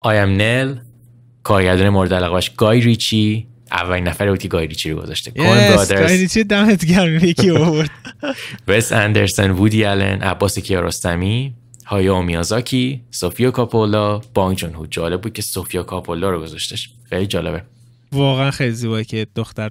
[0.00, 0.78] آیم نل
[1.42, 3.48] کارگردان مورد علاقهش گای ریچی.
[3.72, 7.50] اولین نفر بود که گای ریچی رو گذاشته؟ کون برادرز گای ریچی دمت گرم یکی
[7.50, 7.90] آورد
[8.68, 11.54] وس اندرسن وودی آلن عباس کیارستمی
[11.86, 16.90] هایا میازاکی سوفیا کاپولا بانگ جون هو جالب بود که سوفیا کاپولا رو گذاشتش.
[17.10, 17.62] خیلی جالبه.
[18.12, 19.70] واقعا خیلی زیبایی که دختر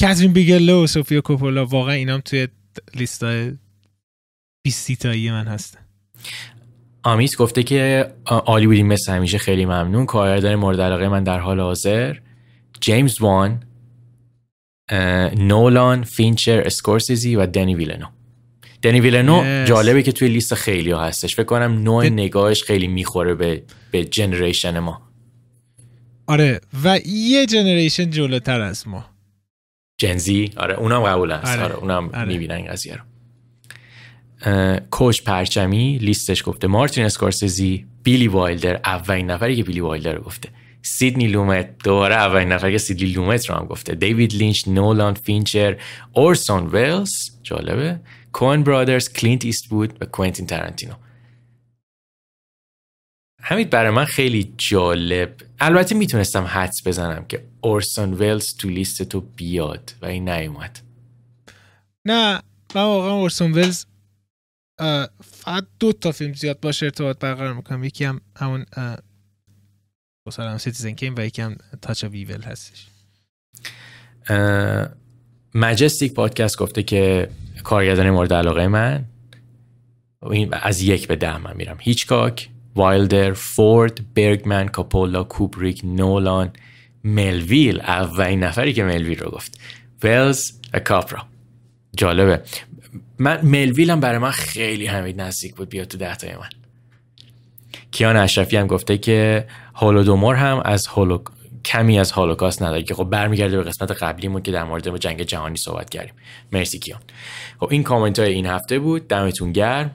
[0.00, 2.48] کاترین بیگلو و سوفیا کاپولا واقعا اینام توی
[2.94, 3.52] لیست های
[4.62, 5.78] 20 تایی من هستن.
[7.02, 10.06] آمیس گفته که عالی بودیم مثل همیشه خیلی ممنون.
[10.06, 12.16] کارگردان مورد علاقه من در حال حاضر.
[12.82, 13.62] جیمز وان
[15.36, 18.06] نولان فینچر اسکورسیزی و دنی ویلنو
[18.82, 21.36] دنی ویلنو جالبه که توی لیست خیلی ها هستش.
[21.36, 25.02] فکر کنم نوع نگاهش خیلی می‌خوره به به generation ما.
[26.26, 29.04] آره و یه generation جلوتر از ما.
[29.98, 31.46] Gen Z آره اونم قبول هست.
[31.46, 32.24] آره, آره اونم آره.
[32.24, 33.02] می‌بینن قضیه رو.
[34.90, 40.48] کوچ پرچمی لیستش گفته مارتین اسکورسیزی بیلی وایلدر اولین نفری که بیلی وایلدر رو گفته.
[40.82, 43.94] سیدنی لومت دوباره اولین نفر که سیدنی لومت رو هم گفته.
[43.94, 45.80] دیوید لینچ نولان فینچر
[46.12, 47.10] اورسون ویلز
[47.42, 48.00] جالبه.
[48.32, 50.94] Coen Brothers کلینت ایستوود و کوینتین ترنتینو.
[53.44, 55.36] همین برای من خیلی جالب.
[55.60, 60.80] البته می‌تونستم حدس بزنم که اورسون ویلز تو لیست تو بیاد و این نیومد.
[62.04, 62.42] نه
[62.74, 63.86] من واقعا اورسون ویلز
[65.24, 67.84] فقط دو تا فیلم زیاد باشه ارتباط برقرار می‌کنم.
[67.84, 68.66] یکی هم همون
[70.26, 72.86] مثلا Citizen Kane و یکی هم Touch of Evil هستش.
[75.54, 77.28] Majestic Podcast گفته که
[77.64, 79.04] کارگردان مورد علاقه من
[80.52, 81.76] از یک به ده من میرم.
[81.80, 86.52] هیچکاک وایلدر فورد برگمن کاپولا کوبریک نولان
[87.04, 89.60] ملویل اولین نفری که ملویل رو گفت.
[90.02, 90.52] ولز
[90.84, 91.26] کاپرا
[91.96, 92.42] جالبه.
[93.18, 96.61] من ملویل هم برای من خیلی همین نزدیک بود بیاد تو دهتای من.
[97.92, 101.18] کیان اشرفی هم گفته که هولودومور هم از هولو
[101.64, 105.56] کمی از هولوکاست نداره که خب برمیگرده به قسمت قبلیمون که در مورد جنگ جهانی
[105.56, 106.14] صحبت کردیم.
[106.52, 107.00] مرسی کیان.
[107.60, 109.08] خب این کامنت های این هفته بود.
[109.08, 109.90] دمتون گرم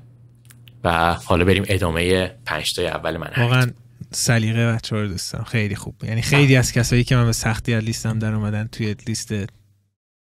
[0.84, 3.72] و حالا بریم ادامه پنج تای اول من واقعا
[4.12, 5.96] سلیقه بچه رو دوست دارم خیلی خوب.
[6.04, 9.34] یعنی خیلی از کسایی که من به سختی از لیستم در اومدن توی لیست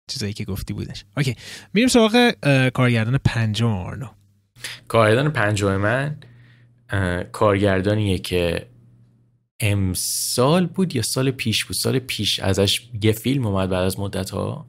[0.08, 1.06] چیزایی که گفتی بودش.
[1.18, 1.36] okay.
[1.74, 2.32] میریم سراغ
[2.74, 4.08] کارگردان پنجم آرنو.
[4.88, 6.18] کارگردان پنجم من
[7.32, 8.68] کارگردانیه که
[9.60, 14.30] امسال بود یا سال پیش بود؟ سال پیش ازش یه فیلم اومد بعد از مدت
[14.30, 14.66] ها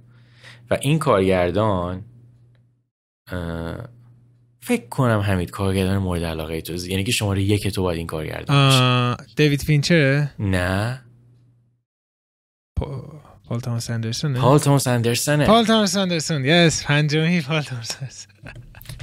[0.71, 2.05] و این کارگردان
[4.61, 9.17] فکر کنم حمید کارگردان مورد علاقه تو یعنی که شماره یک تو باید این کارگردان
[9.37, 11.01] دیوید فینچر؟ نه.
[13.45, 18.27] پال تاماس اندرسون پال تاماس اندرسون پال تاماس اندرسون yes پنجمی پال تاماس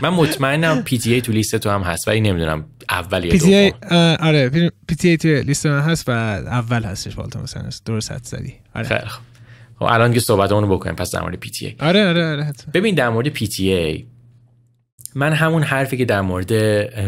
[0.01, 3.73] من مطمئنم PTA تو لیست تو هم هست ولی نمی‌دونم اول یا ای
[4.19, 4.49] آره
[4.87, 8.53] PTA تو لیست من هست و اول هستش پال تاماس اندرسون درست حدس زدی.
[8.75, 8.87] آره.
[8.87, 9.09] خیلی
[9.79, 13.09] خب الان که صحبتمون رو بکنیم پس در مورد PTA آره آره آره ببین در
[13.09, 14.05] مورد P TA
[15.15, 16.53] من همون حرفی که در مورد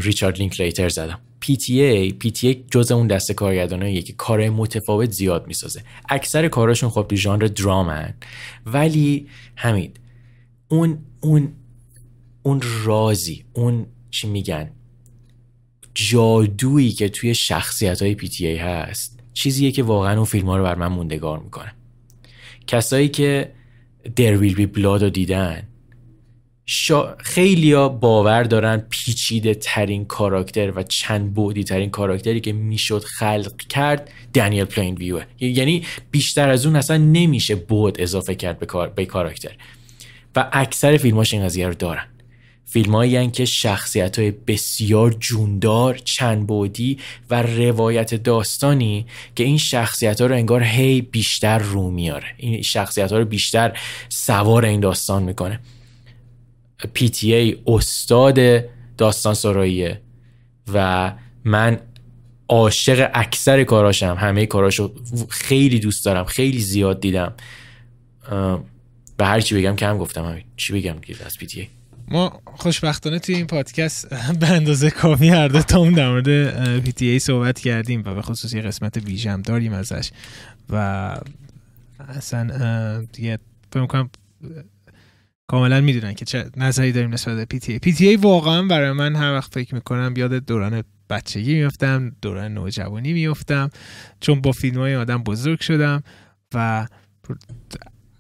[0.04, 1.20] ریچارد لینکلیتر زدم.
[1.46, 5.82] PTA PTA جز اون دست کارگرداناییه که کار متفاوت زیاد می‌سازه.
[6.10, 8.14] اکثر کاراشون خب تو ژانر درامن
[8.66, 9.92] ولی همین
[10.68, 11.54] اون اون
[12.44, 14.72] اون رازی اون چی میگن
[15.96, 20.76] جادویی که توی شخصیت های PTA هست چیزیه که واقعا اون فیلم ها رو بر
[20.76, 21.74] من موندگار می‌کنه.
[22.68, 23.54] کسایی که
[24.16, 25.68] در ویل بی بلاد رو دیدن
[26.66, 27.16] شا...
[27.18, 34.12] خیلیا باور دارن پیچیده ترین کاراکتر و چند بودی ترین کاراکتری که می‌شد خلق کرد
[34.34, 38.90] دنیل پلین ویوه یعنی بیشتر از اون اصلا نمیشه بود اضافه کرد به, کار...
[38.90, 39.56] به کاراکتر.
[40.36, 42.13] و اکثر فیلماش این قضیه رو دارن.
[42.74, 46.98] فیلمایی که شخصیت های بسیار جوندار چند بودی
[47.30, 49.06] و روایت داستانی
[49.36, 52.26] که این شخصیت ها رو انگار هی بیشتر رو میاره.
[52.38, 55.60] این شخصیت ها رو بیشتر سوار این داستان می‌کنه.
[56.82, 58.40] PTA استاد
[58.98, 60.02] داستان سراییه
[60.74, 61.14] و
[61.44, 61.80] من
[62.50, 64.18] عاشق اکثر کاراشم.
[64.20, 64.94] همه کاراشو
[65.30, 67.34] خیلی دوست دارم خیلی زیاد دیدم.
[69.20, 70.44] و هر چی بگم کم گفتم همین.
[70.58, 74.08] چی بگم که از PTA ما خوشبختانه توی این پادکست
[74.40, 76.50] به اندازه کافی هر دو تا در مورد
[76.86, 80.12] PTA صحبت کردیم و به خصوص یه قسمت ویژم داریم ازش
[80.70, 80.76] و
[82.10, 83.40] اصلا دیگه
[83.72, 84.10] فکر کنم
[85.48, 88.62] کاملا می‌دونن که چه نظری داریم نسبت به پی تی ای پی تی ای واقعا
[88.64, 93.70] برای من هر وقت فکر می‌کنم یاد دوران بچگی میفتم دوران نوجوانی میفتم
[94.20, 96.04] چون با فیلم های آدم بزرگ شدم
[96.54, 96.88] و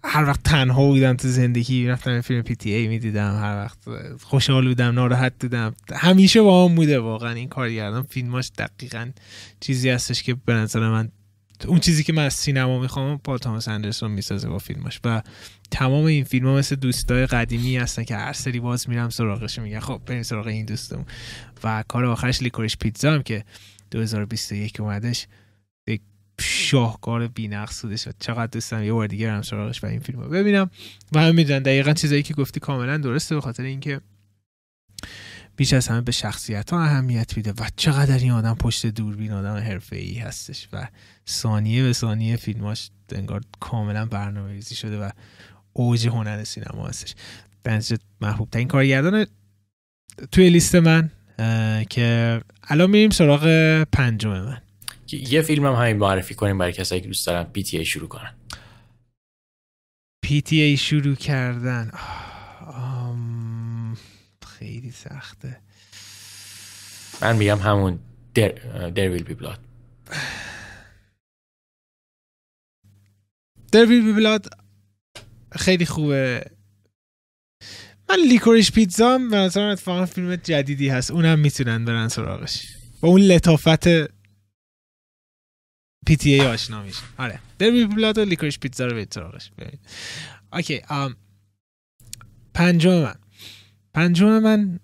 [0.05, 3.77] هر وقت تنها بودم تو زندگی رفتم فیلم پی تی ای می‌دیدم هر وقت
[4.23, 5.75] خوشحال بودم ناراحت بودم.
[5.93, 9.11] همیشه با هم بوده واقعا این کارگردان فیلماش دقیقا
[9.59, 11.09] چیزی هستش که به نظر من
[11.67, 14.99] اون چیزی که من از سینما می‌خوام پال تاماس اندرسون می‌سازه با فیلماش.
[15.03, 15.21] و
[15.71, 19.79] تمام این فیلم ها مثل دوستای قدیمی هستن که هر سری باز میرم سراغش میگن
[19.79, 21.05] خب بریم سراغ این دوستم
[21.63, 23.43] و کار آخرش لیکورش پیتزا هم که
[23.91, 25.27] 2021 اومدش
[26.43, 30.29] شاهکار بی‌نقص بودش و چقدر دوستم یه بار دیگه هم سراغش و این فیلم رو
[30.29, 30.69] ببینم.
[31.11, 34.01] و هم می‌دونن دقیقا چیزایی که گفتی کاملا درسته به خاطر اینکه
[35.55, 39.55] بیش از همه به شخصیت ها اهمیت میده و چقدر این آدم پشت دوربین آدم
[39.55, 40.87] حرفه ای هستش و
[41.29, 45.09] ثانیه به ثانیه فیلماش انگار کاملا برنامه ریزی شده و
[45.73, 47.15] اوج هنر سینما هستش.
[47.63, 49.25] بنز محبوب ترین کارگردان
[50.31, 51.11] توی لیست من
[51.89, 53.43] که الان میریم سراغ
[53.83, 54.61] پنجم من.
[55.13, 58.35] یه فیلم هم همین معرفی کنیم برای کسایی که دوست دارن PTA شروع کنن.
[60.23, 61.91] PTA شروع کردن.
[64.63, 65.61] خیلی سخته.
[67.21, 67.99] من میگم همون
[68.33, 68.49] There,
[68.89, 69.59] There Will Be Blood
[73.71, 74.49] There Will Be Blood
[75.51, 76.51] خیلی خوبه.
[78.09, 81.11] من Licorice Pizza به نظرم اتفاقا فیلم جدیدی هست.
[81.11, 82.67] اونم می‌تونن برن سراغش.
[83.01, 83.87] با اون لطافت
[86.05, 87.39] PTA آشنا میشه آره.
[87.59, 89.51] There Blood و Licorice Pizza رو برید سراغش.
[90.53, 90.81] Okay
[92.53, 93.15] پنجم من.
[93.93, 94.79] پنجم من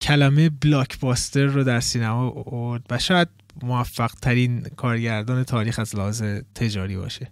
[0.00, 3.28] کلمه blockbuster رو در سینما آورد و شاید
[3.62, 6.22] موفق ترین کارگردان تاریخ از لحاظ
[6.54, 7.30] تجاری باشه.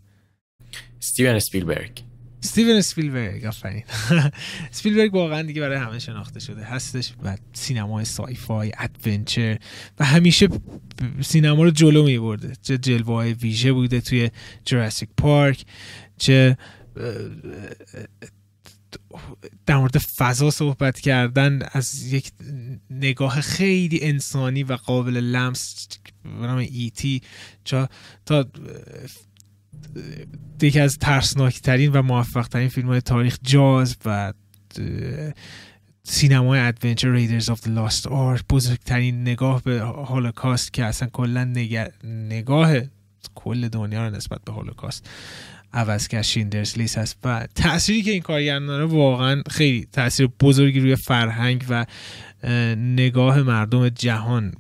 [1.01, 2.10] ستیون اسپیلبرگ
[2.41, 3.85] ستیون اسپیلبرگ آفرین.
[4.73, 6.65] اسپیلبرگ واقعا دیگه برای همه شناخته شده.
[6.65, 9.59] هستش و سینمای sci-fi adventure
[9.99, 10.49] و همیشه
[11.21, 14.31] سینما رو جلو می برده چه جلوه های ویژه بوده توی
[14.65, 15.65] Jurassic Park
[16.19, 16.57] چه
[19.67, 22.33] در مورد فضا صحبت کردن از یک
[22.91, 25.89] نگاه خیلی انسانی و قابل لمس
[26.25, 27.23] به نام E.T.
[27.65, 27.89] تا
[30.63, 34.33] یکی از ترسناکترین و موفق ترین فیلم های تاریخ Jaws و
[36.03, 41.45] سینمای adventure Raiders of Lost Ark بزرگترین نگاه به هولوکاست که اصلا کلا
[42.05, 42.73] نگاه
[43.35, 45.07] کل دنیا رو نسبت به هولوکاست
[45.73, 47.19] عوض کرد Schindler's List هست.
[47.25, 51.87] و تأثیری که این کارگردان داره واقعا خیلی تاثیر بزرگی روی فرهنگ و
[52.77, 54.53] نگاه مردم جهان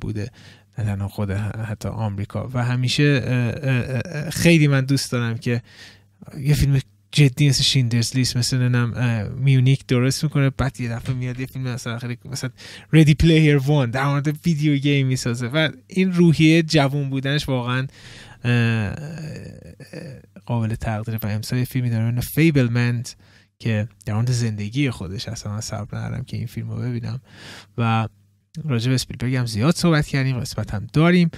[0.00, 0.30] بوده.
[0.78, 2.50] نه تنها خود حتی آمریکا.
[2.54, 3.20] و همیشه
[4.32, 5.62] خیلی من دوست دارم که
[6.38, 6.80] یه فیلم
[7.12, 11.64] جدی مثل Schindler's List مثل نم Munich درست می‌کنه بعد یه دفعه میاد یه فیلم
[11.64, 12.50] مثلا خیلی مثلا
[12.92, 15.46] Ready Player One در مورد video game می‌سازه.
[15.46, 17.86] و این روحیه جوون بودنش واقعا
[20.46, 23.16] قابل تقدیر و امسال فیلمی داره Fabelmans
[23.58, 27.20] که در مورد زندگی خودش اصلا من صبر ندارم که این فیلم رو ببینم.
[27.78, 28.08] و
[28.64, 31.30] راجع به اسپیلبرگ هم زیاد صحبت کردیم قسمت هم داریم.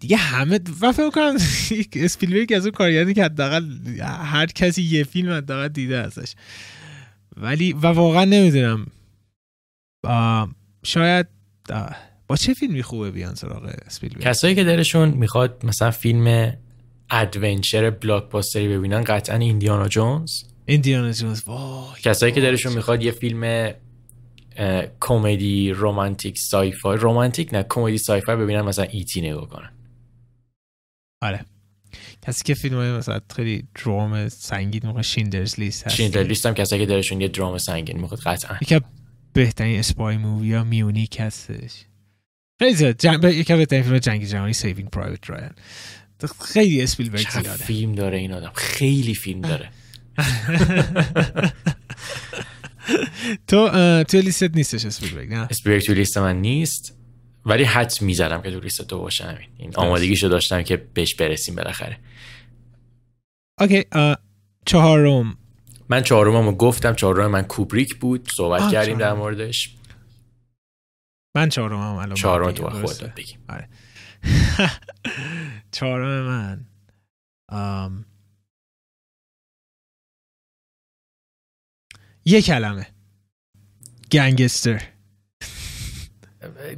[0.00, 1.36] دیگه همه و فکر کنم
[2.04, 3.64] اسپیلبرگ از اون کارگردانی که حداقل
[4.02, 6.34] هر کسی یه فیلم حداقل دیده ازش.
[7.36, 8.86] ولی و واقعا نمی‌دونم.
[10.84, 11.26] شاید
[12.26, 16.56] با چه فیلمی خوبه بیان سراغ اسپیلبرگ کسایی که دلشون می‌خواد مثلا فیلم
[17.10, 20.42] adventure blockbuster ی ببینن قطعا Indiana Jones.
[20.66, 21.42] Indiana Jones
[22.02, 23.72] کسایی که دلشون می‌خواد یه فیلم
[25.00, 26.98] کمدی رومانتیک sci-fi.
[26.98, 29.20] رومانتیک نه کمدی sci-fi ببینن مثلا E.T.
[29.20, 29.72] نگاه کنن.
[31.22, 31.44] آره.
[32.22, 35.96] کسی که فیلم های مثلا خیلی درام سنگین موقع Schindler's List هست.
[35.96, 38.56] Schindler's List هم کسایی که دلشون یه درام سنگین می‌خواد قطعا.
[38.62, 38.80] یکی
[39.32, 41.84] بهترین spy movie ها Munich هستش.
[42.58, 42.96] خیلی زیاد.
[42.98, 43.24] جنگ...
[43.24, 45.52] یکی بهترین فیلم جنگ جهانی Saving Private Ryan
[46.40, 47.64] خیلی اسپیلبرگ زیاده.
[47.64, 48.52] فیلم داره این آدم.
[48.54, 49.70] خیلی فیلم داره.
[53.46, 53.68] تو
[54.04, 56.96] تو لیستت نیستش اسپیلبرگ نه؟ اسپیلبرگ تو لیست من نیست.
[57.46, 61.54] ولی حدس می‌زدم که تو لیست تو باشه همین این آمادگیشو داشتم که بهش برسیم
[61.54, 61.98] بالاخره.
[63.60, 63.84] Okay
[64.66, 65.36] چهارم.
[65.88, 66.94] من چهارممو گفتم.
[66.94, 68.28] چهارم من کوبریک بود.
[68.32, 69.76] صحبت کردیم در موردش.
[71.36, 73.68] من چهارمم الان چهارم تو خودت بگیم آره.
[75.72, 76.66] چهارم من.
[82.24, 82.86] یه کلمه.
[84.12, 84.82] گنگستر.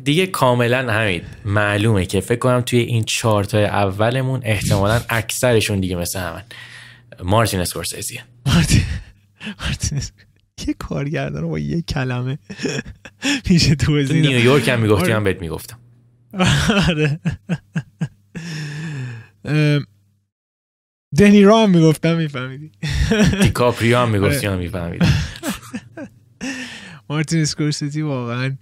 [0.04, 1.22] دیگه کاملا همین.
[1.44, 6.42] معلومه که فکر کنم توی این چارتای اولمون احتمالا اکثرشون دیگه مثل همن.
[7.24, 8.24] مارتین اسکورسیزیه.
[8.46, 8.82] مارتین
[9.60, 10.00] مارتین
[10.68, 12.38] یه کارگردان با یه کلمه
[13.50, 15.78] میشه تو نیویورک هم می‌گفتی من بهت می‌گفتم.
[16.88, 17.20] آره.
[21.18, 22.70] دنیرو هم می‌گفتم میفهمیدی.
[23.42, 25.06] دیکاپریو هم می‌گفتی هم میفهمیدی.
[27.08, 28.56] مارتین اسکورسیزی واقعا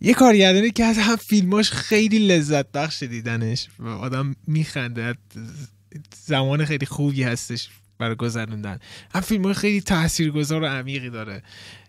[0.00, 3.68] یه کارگردانی که از هم فیلماش خیلی لذت بخش دیدنش.
[4.00, 5.14] آدم میخنده
[6.16, 7.68] زمان خیلی خوبی هستش.
[7.98, 8.78] برای گذروندن.
[9.14, 11.42] هم فیلم خیلی تاثیرگذار و عمیقی داره.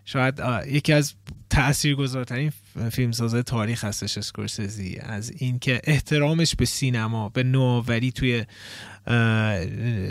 [0.04, 1.14] شاید یکی از
[1.50, 2.52] تاثیرگذارترین
[2.92, 4.98] فیلمساز تاریخ هستش اسکورسیزی.
[5.00, 8.44] از اینکه احترامش به سینما به نوآوری توی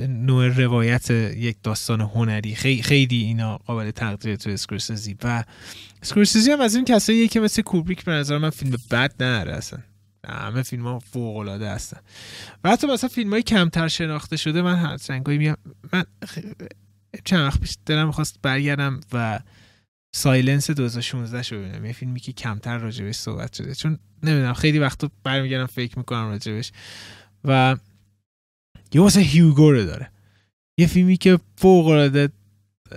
[0.08, 2.56] نوع روایت یک داستان هنری.
[2.56, 5.18] خیلی, خیلی اینا قابل تقدیر تو اسکورسیزی.
[5.24, 5.44] و
[6.02, 9.80] اسکورسیزی هم از این کسایی که مثل کوبریک به نظر من فیلم بد نداره اصلا.
[10.30, 12.00] همه فیلم ها فوق العاده هستن.
[12.64, 15.56] و حتی مثلا فیلم های کمتر شناخته شده من هر چندگاهی میگم
[15.94, 16.04] من
[17.26, 19.40] چند وقت پیش دلم خواست برگردم و
[20.16, 21.86] Silence 2016 شو ببینم.
[21.86, 23.76] یه فیلمی که کمتر راجبش صحبت شده.
[23.76, 26.72] چون نمی‌دونم خیلی وقت برمیگردم فکر می‌کنم راجبش.
[27.44, 27.76] و
[28.94, 30.12] یه واسه Hugo رو داره.
[30.80, 32.30] یه فیلمی که فوق العاده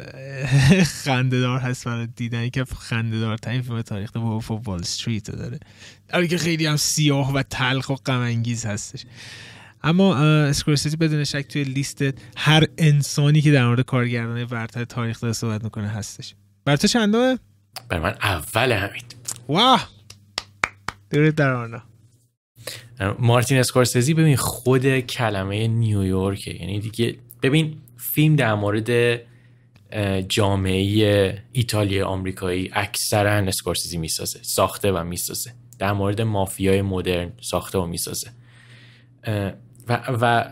[1.05, 5.59] خنده هست برای دیدن که خنده دار ترین فیلم تاریخ Wolf of Wall Street داره.
[6.09, 9.05] در که خیلی هم سیاه و تلخ و غم انگیز هستش.
[9.83, 12.05] اما اسکورسیزی بدون شک توی لیست
[12.37, 16.35] هر انسانی که در مورد کارگردان برتر تاریخ داره صحبت می‌کنه هستش.
[16.65, 17.39] برا تو چندمه
[17.89, 19.03] برا من اول همین.
[19.49, 19.89] واه
[21.11, 21.83] درود در آنا
[23.19, 29.21] مارتین اسکورسیزی ببین خود کلمه نیویورک یعنی دیگه ببین فیلم در مورد
[30.29, 35.53] جامعه ایتالیا آمریکایی اکثرا اسکورسیزی می‌سازه ساخته و می‌سازه.
[35.79, 38.31] در مورد مافیای مدرن ساخته و می‌سازه.
[39.89, 40.45] و, و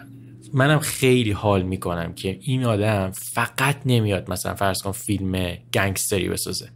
[0.55, 6.69] منم خیلی حال می‌کنم که این آدم فقط نمیاد مثلا فرض کن فیلم گنگستری بسازه.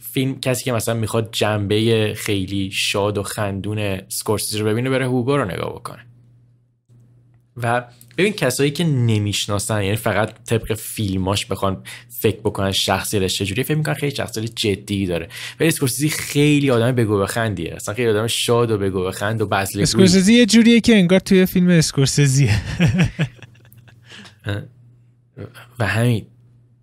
[0.00, 5.36] فیلم کسی که مثلا می‌خواد جنبه خیلی شاد و خندون سکورسیزی رو ببینه بره هوگو
[5.36, 6.06] رو نگاه بکنه.
[7.56, 7.84] و
[8.18, 13.94] ببین کسایی که نمی‌شناسن یعنی فقط طبق فیلماش بخوان فکر بکنن شخصیتش چجوریه فکر می‌کنن
[13.94, 15.28] خیلی شخصیت جدی داره.
[15.60, 19.82] ولی اسکورسیزی خیلی آدم بگو بخندیه اصلا خیلی آدم شاد و بگو بخند و بزله
[19.82, 22.60] اسکورسیزی یه جوریه که انگار توی فیلم اسکورسیزیه.
[25.78, 26.26] و همین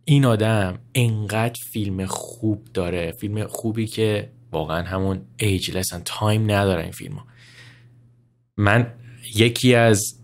[0.06, 3.12] این آدم انقدر فیلم خوب داره.
[3.12, 7.26] فیلم خوبی که واقعا همون ageless time نداره این فیلم ها.
[8.58, 8.94] من
[9.36, 10.16] یکی از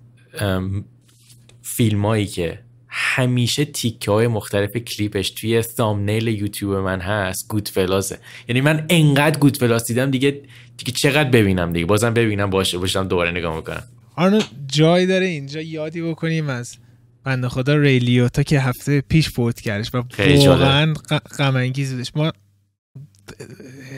[1.69, 8.19] فیلم هایی که همیشه تیکه های مختلف کلیپش توی ثامنیل یوتیوب من هست گود فلاسه
[8.47, 10.41] یعنی من انقدر گود فلاس دیدم دیگه
[10.77, 13.83] دیگه چقدر ببینم دیگه؟ بازم ببینم باشه باشم دوباره نگاه می‌کنم.
[14.15, 16.77] آنو جای داره اینجا یادی بکنیم از
[17.23, 20.03] بنده خدا ریلیوتا که هفته پیش فوت کردش و
[20.47, 20.93] واقعا
[21.37, 22.11] غم انگیز بودش.
[22.15, 22.31] ما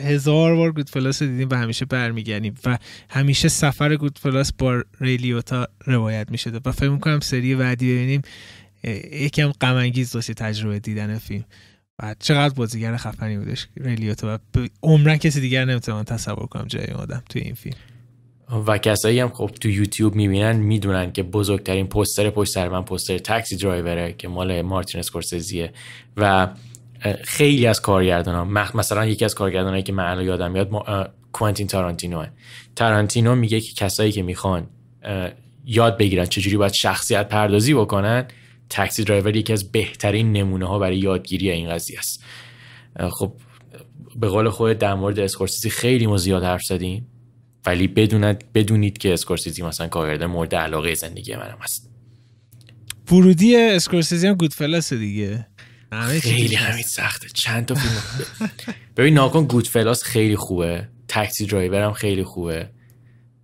[0.04, 2.78] هزار بار گود فلاس دیدیم و همیشه برمیگردیم و
[3.10, 8.22] همیشه سفر گود فلاس با ریلیوتا روایت می‌شده و فکر می‌کنم سری بعدی ببینیم
[9.12, 11.44] یکم غم انگیز باشه تجربه دیدن فیلم.
[12.02, 17.22] و چقدر بازیگر خفنی بودش ریلیوتا و عمرن کسی دیگر نمی‌تونم تصور کنم جای آدم
[17.28, 17.76] توی این فیلم.
[18.66, 23.18] و کسایی هم خب تو یوتیوب می‌بینن می‌دونن که بزرگترین پوستر پشت سر من پوستر
[23.18, 25.72] تاکسی درایوره که مال مارتین اسکورسیزیه.
[26.16, 26.48] و
[27.24, 28.44] خیلی از کارگردان ها
[28.74, 30.70] مثلا یکی از کارگردان که من یادم میاد
[31.32, 32.26] کوئنتین تارانتینو
[32.76, 34.66] تارانتینو میگه که کسایی که می‌خوان
[35.64, 38.24] یاد بگیرن چجوری باید شخصیت پردازی بکنن
[38.70, 42.24] Taxi Driver یکی از بهترین نمونه ها برای یادگیری این قضیه است.
[43.10, 43.32] خب
[44.16, 47.06] به قول خود در مورد اسکورسیزی خیلی ما زیاد حرف زدیم
[47.66, 51.90] ولی بدوند بدونید که اسکورسیزی مثلا کارگردان مورد علاقه زندگی منم هست
[53.12, 55.46] ورودی اسکورسیزی هم Goodfellas دیگه.
[56.20, 57.28] خیلی همین سخته.
[57.28, 58.50] چند تا فیلم
[58.96, 60.88] ببین نگا کن Goodfellas خیلی خوبه.
[61.08, 62.70] Taxi Driver هم خیلی خوبه.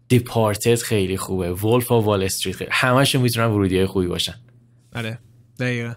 [0.08, 1.52] Departed خیلی خوبه.
[1.52, 4.34] Wolf of Wall Street خیلی همش می‌تونن ورودی های خوبی باشن.
[4.94, 5.18] آره.
[5.58, 5.94] دقیقا.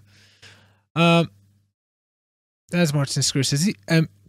[2.73, 3.75] از مارتین اسکورسیزی.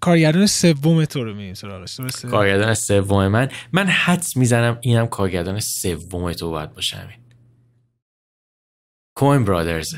[0.01, 2.01] کارگردان سوم تو رو می‌ریم سراغش.
[2.31, 3.49] کارگردان سوم من.
[3.73, 7.19] من حدس می‌زنم اینم کارگردان سوم تو باید باشه همین.
[9.17, 9.95] کوین برادرز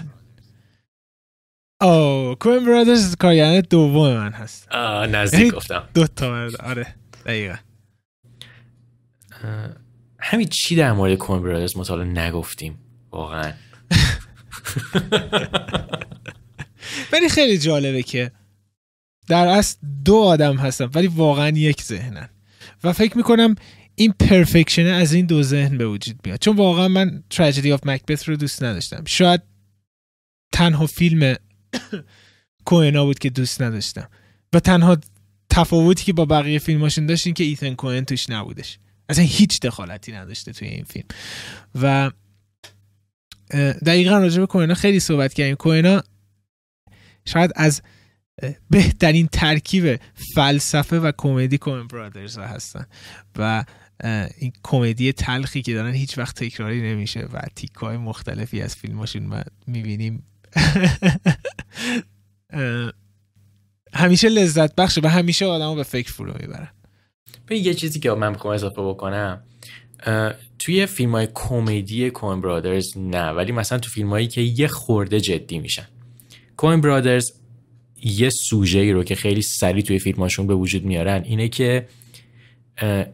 [1.81, 5.89] او کوین برادرز کارگردان دوم من هست آه نزدیک گفتم.
[5.95, 6.95] دو تا آره
[7.27, 7.57] دقیقا.
[10.19, 12.79] همین چی در مورد کوین برادرز مطالعه نگفتیم؟
[13.11, 13.53] واقعا.
[17.13, 18.33] ولی خیلی جالبه که
[19.29, 22.29] در اصل دو آدم هستن ولی واقعا یک ذهنن.
[22.85, 23.55] و فکر می‌کنم
[23.95, 26.39] این پرفکشنه از این دو ذهن به وجود میاد.
[26.39, 29.03] چون واقعا من تراجدی آف مکبت رو دوست نداشتم.
[29.07, 29.43] شاید
[30.53, 31.37] تنها فیلم
[32.69, 34.09] کوهنا بود که دوست نداشتم.
[34.53, 34.97] و تنها
[35.51, 38.79] تفاوتی که با بقیه فیلماشون داشت این که ایتن کوهن توش نبودش.
[39.09, 41.07] اصلا هیچ دخالتی نداشته توی این فیلم.
[41.83, 42.11] و
[43.87, 45.55] دقیقا راجع به کوهنا خیلی صحبت کردیم.
[45.55, 46.03] کوهنا
[47.25, 47.83] شاید از
[48.71, 50.01] بهترین ترکیب
[50.35, 52.87] فلسفه و کمدی کومن برادرز هستن.
[53.37, 53.65] و
[54.39, 59.43] این کمدی تلخی که دارن هیچ وقت تکراری نمیشه و تیکای مختلفی از فیلماشون ما
[59.67, 60.23] می‌بینیم.
[63.95, 66.69] همیشه لذت بخشه و همیشه آدمو به فکر فرو می‌برن
[67.47, 69.43] به یه چیزی که من می‌خوام اضافه بکنم
[70.59, 75.21] توی فیلم های کمدی کوین برادرز نه ولی مثلا تو فیلم هایی که یه خورده
[75.21, 75.87] جدی میشن.
[76.57, 77.33] کوین برادرز
[78.03, 81.89] یه سوژه ای رو که خیلی سریع توی فیلماشون به وجود میارن اینه که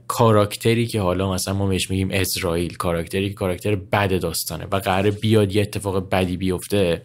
[0.09, 5.11] کاراکتری که حالا مثلا ما بهش میگیم اسرائیل کاراکتری که کاراکتر بد داستانه و قرار
[5.11, 7.03] بیاد یه اتفاق بدی بیفته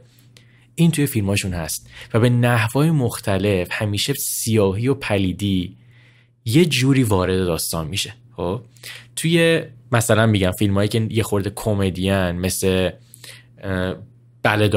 [0.76, 1.90] این توی فیلماشون هست.
[2.14, 5.78] و به نحوهای مختلف همیشه سیاهی و پلیدی
[6.46, 8.14] یه جوری وارد داستان میشه.
[8.36, 8.62] خب؟
[9.16, 12.90] توی مثلا میگم فیلم که یه خورده کمدین مثل
[14.44, 14.76] بلد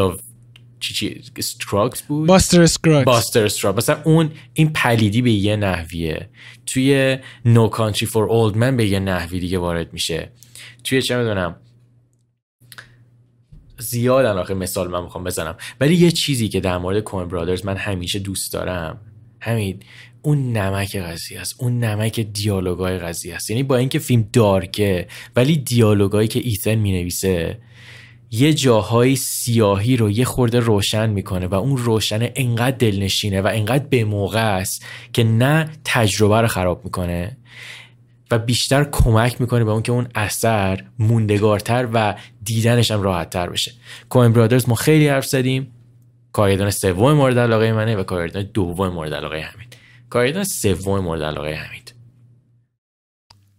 [0.80, 6.28] چی چی Scruggs بود؟ باستر استراکس باستر استراکس مثلا اون این پلیدی به یه نحویه.
[6.66, 10.30] توی No Country for Old Men به یه نحوی دیگه وارد میشه.
[10.84, 11.57] توی چه می‌دونم؟
[13.78, 15.56] زیادن آخه مثال من می‌خوام بزنم.
[15.80, 19.00] ولی یه چیزی که در مورد کوین برادرز من همیشه دوست دارم.
[19.40, 19.80] همین
[20.22, 21.54] اون نمک قضیه است.
[21.58, 23.50] اون نمک دیالوگای قضیه است.
[23.50, 25.06] یعنی با اینکه فیلم دارکه
[25.36, 27.58] ولی دیالوگایی که ایتن می‌نویسه
[28.30, 33.84] یه جاهای سیاهی رو یه خورده روشن می‌کنه و اون روشن انقدر دلنشینه و انقدر
[33.84, 37.36] به موقع است که نه تجربه رو خراب می‌کنه
[38.30, 43.72] و بیشتر کمک می‌کنه به اون که اون اثر موندگارتر و دیدنش هم راحتتر بشه.
[44.08, 45.72] کوین برادرز ما خیلی حرف زدیم.
[46.32, 49.66] کارگردان سوم مورد علاقه منه و کارگردان دوم مورد علاقه همین
[50.10, 51.82] کارگردان سوم مورد علاقه همین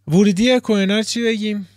[0.07, 1.67] ورودی کوینار چی بگیم؟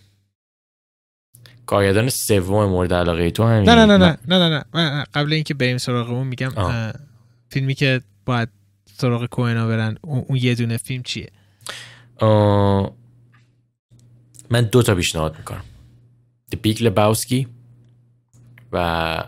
[1.66, 4.38] کارگردان سوم مورد علاقه تو همین نه نه نه نه.
[4.38, 6.50] نه نه, قبل اینکه بریم سراغ اون میگم
[7.48, 8.48] فیلمی که باید
[8.96, 11.28] سراغ کوهنا برن اون یه دونه فیلم چیه؟
[14.50, 15.64] من دو تا پیشنهاد می‌کنم.
[16.54, 17.46] The Big Lebowski
[18.72, 19.24] و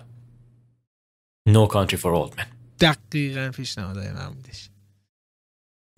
[1.48, 2.46] No Country for Old Men.
[2.80, 4.70] دقیقا پیشنهادهای من بودش.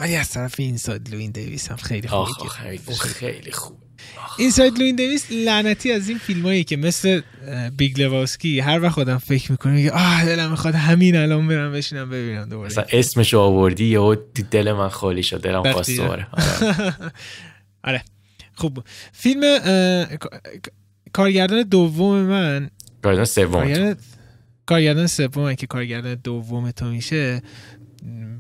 [0.01, 3.86] ولی از طرف Inside Llewyn Davis هم خیلی خوبه خیلی خوب.
[4.39, 7.21] Inside Llewyn Davis لعنتی از این فیلم هایی که مثل
[7.77, 12.11] Big Lebowski هر وقت خودم فکر می‌کنم میگه آه دلم می‌خواد همین الان برم بشینم
[12.11, 12.71] ببینم دوباره.
[12.71, 14.15] مثلا اسمش آوردی یا
[14.51, 16.27] دل من خالی شد دلم خواست دوباره.
[17.85, 18.05] آره.
[18.55, 19.41] خوب فیلم
[21.13, 22.71] کارگردان دوم من
[23.03, 23.95] کارگردان سوم.
[24.67, 27.43] کارگردان سوم که کارگردان دوم تو میشه.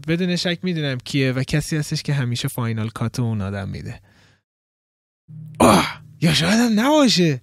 [0.08, 4.00] بدون شک می‌دونم کیه و کسی هستش که همیشه فاینال کات اون آدم میده.
[5.60, 7.40] آه یا شاید هم نباشه.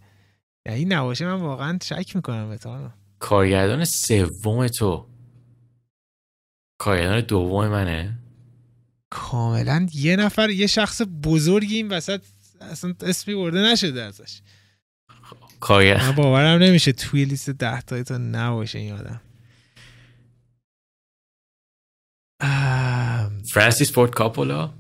[0.66, 5.08] این نباشه من واقعا شک می‌کنم به تو کارگردان سوم تو.
[6.78, 8.20] کارگردان دوم منه.
[9.10, 12.22] کاملا یه نفر یه شخص بزرگی این وسط
[12.62, 14.42] اصلا اسمی برده نشده ازش.
[15.60, 19.22] کارگر باورم نمیشه توی لیست ده تایی تو نباشه این آدم.
[23.46, 24.74] فرانسیس فورد کاپولا؟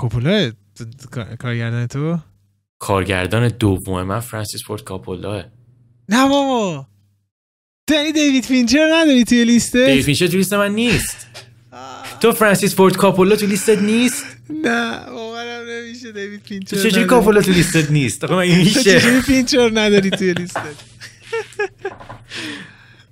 [0.00, 0.52] کاپولا
[1.38, 2.18] کارگردان تو؟
[2.78, 5.44] کارگردان دوم من فرانسیس فورد کاپولا.
[6.08, 6.86] نه بابا.
[7.86, 11.26] تو یعنی دیوید فینچر نداری توی لیسته دیوید فینچر توی لیست من نیست.
[12.20, 17.42] تو فرانسیس فورد کاپولا تو لیستت نیست؟ نه باورم نمیشه دیوید فینچر تو چجوری کاپولا
[17.42, 18.82] تو لیستت نیست؟ آقا این میشه.
[18.82, 20.76] چجوری فینچر نداری توی لیستت؟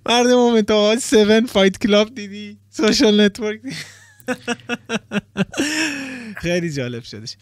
[0.07, 3.76] مرد مومنت آواز 7 فایت کلاب دیدی سوشال نتورک دیدی.
[6.43, 7.37] خیلی جالب شدش.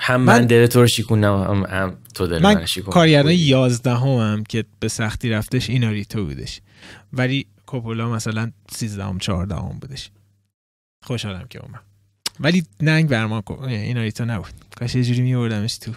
[0.00, 2.92] هم من, من دل تو رو شیکونم هم, هم تو دل من, من شیکون.
[2.92, 6.60] کارگردان یازدهم هم که به سختی رفتش ایناریتو بودش.
[7.12, 10.10] ولی کوپولا مثلا سیزدهم چهاردهم بودش.
[11.04, 11.80] خوشحالم که اومد.
[12.40, 14.50] ولی ننگ بر ما ایناریتو نبود.
[14.76, 15.92] کاش یه جوری میوردمش تو.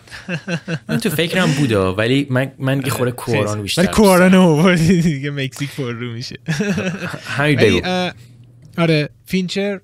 [0.89, 5.76] من تو فکرم بودا ولی من من یه خورده کواران بیشتر ولی آوردی دیگه مکزیک
[5.76, 6.39] پر رو میشه.
[7.38, 8.12] همین بگو.
[8.78, 9.82] آره فینچر.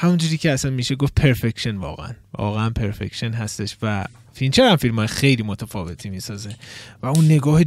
[0.00, 2.14] همونجوری که اصلا میشه گفت perfection واقعا.
[2.38, 6.56] واقعا perfection هستش و فینچر هم فیلم های خیلی متفاوتی می‌سازه.
[7.02, 7.62] و اون نگاه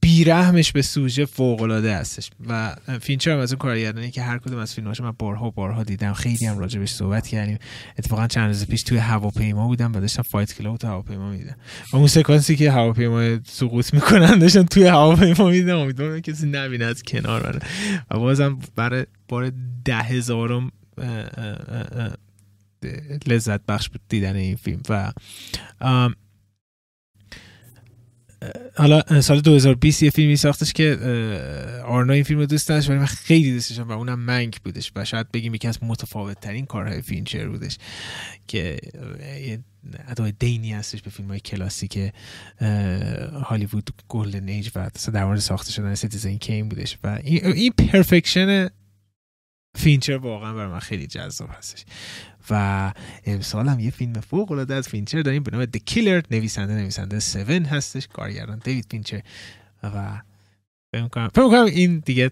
[0.00, 2.30] بیرحمش به سوژه فوق العاده هستش.
[2.48, 6.12] و فینچر هم از اون کارگردانی که هر کدوم از فیلماش من بارها بارها دیدم.
[6.12, 7.58] خیلی هم راجبش صحبت کردیم.
[7.98, 11.56] اتفاقا چند روز پیش توی هواپیما بودم و داشتم Fight Club تو هواپیما می‌دیدم.
[11.92, 15.78] و اون سکانسی که هواپیما سقوط می‌کنن داشتم توی هواپیما می‌دیدم.
[15.78, 17.60] امیدوارم کسی نبینه از کنار من
[18.10, 19.52] و بازم برای بار
[19.84, 20.70] ده هزارم
[23.26, 24.80] لذت بخش دیدن این فیلم.
[24.88, 25.12] و
[28.76, 30.98] حالا سال 2020 یه فیلمی ساختش که
[31.86, 35.04] آرنا این فیلم رو دوست داشت ولی من خیلی دوست و اونم منگ بودش و
[35.04, 37.78] شاید بگیم یکی از متفاوت ترین کارهای فینچر بودش
[38.46, 38.76] که
[39.46, 39.58] یه
[40.08, 42.12] ادای دینی هستش به فیلم های کلاسیک
[43.42, 48.68] هالیوود golden age و در مورد ساخته شدن Citizen Kane بودش و این perfection
[49.76, 51.84] فینچر واقعا برای من خیلی جذاب هستش.
[52.50, 52.92] و
[53.26, 57.16] امسال هم یه فیلم فوق العاده از فینچر داریم به نام The Killer نویسنده نویسنده
[57.16, 59.22] 7 هستش کارگردان دیوید فینچر.
[59.82, 60.20] و
[60.94, 61.08] فکر
[61.48, 62.30] کنم این دیگه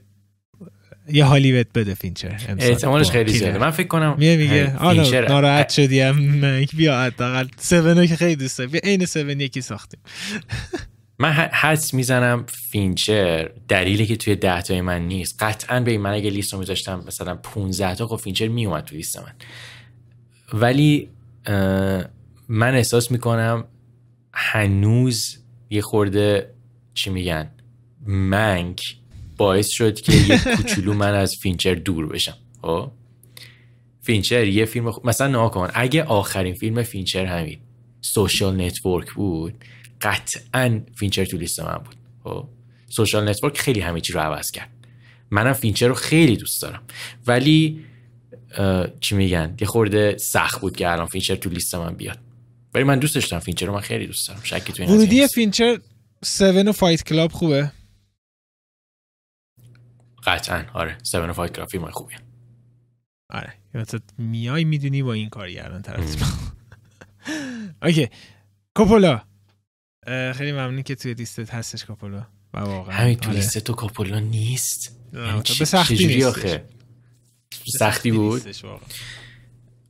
[1.09, 2.41] یه حالی بهت بده فینچر.
[2.59, 3.59] احتمالش خیلی زیاده.
[3.59, 6.41] من فکر کنم میگه میگه آره ناراحت شدی هم.
[6.77, 8.71] بیا حداقل 7 که خیلی دوست دارم.
[8.71, 10.01] بیا عین 7 یکی ساختیم.
[11.25, 15.43] من حس می‌زنم فینچر دلیلی که توی ده تای من نیست.
[15.43, 19.19] قطعا به من اگه لیست رو میذاشتم مثلا 15 تا خب فینچر میومد توی لیست
[19.19, 19.33] من.
[20.53, 21.09] ولی
[22.49, 23.65] من احساس می‌کنم
[24.33, 25.39] هنوز
[25.71, 26.55] یه خورده
[26.95, 27.51] چی میگن
[28.07, 28.81] Mank
[29.37, 32.37] باعث شد که یه کوچولو من از فینچر دور بشم.
[32.63, 32.91] خب؟
[34.03, 37.59] فینچر یه فیلم مثلا نگا کن اگه آخرین فیلم فینچر همین
[38.01, 39.55] Social Network بود
[40.01, 41.97] قطعا فینچر تو لیست من بود.
[42.25, 42.49] خب؟
[42.89, 44.71] Social Network خیلی همه چی رو عوض کرد.
[45.31, 46.83] منم فینچر رو خیلی دوست دارم.
[47.27, 47.85] ولی
[49.01, 52.19] چی میگن؟ یه خورده سخت بود که الان فینچر تو لیست من بیاد.
[52.75, 54.41] ولی من دوست داشتم فینچر رو من خیلی دوست دارم.
[54.43, 55.81] شکی تو این ورودی فینچر
[56.23, 57.73] 7 و Fight Club خوبه؟
[60.27, 60.65] قطعا.
[60.75, 60.93] آره.
[60.93, 62.19] 7 و Fight Club فیلم خوبیه.
[63.31, 63.53] آره.
[64.19, 66.23] میای می‌دونی با این کارگردان طرف
[67.83, 68.09] okay.
[68.77, 69.23] کوپولا.
[70.07, 72.27] خیلی ممنون که توی لیستت هستش کاپولا.
[72.55, 72.97] و واقعا.
[72.97, 73.39] همین تو آره.
[73.39, 76.65] لیست تو کاپولا نیست؟ یعنی به سختی نیست آخه؟
[77.79, 78.43] سختی بود؟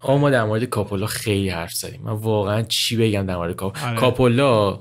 [0.01, 2.01] آه ما در مورد کاپولا خیلی حرف زدیم.
[2.03, 3.97] من واقعا چی بگم در مورد آره.
[3.97, 4.81] کاپولا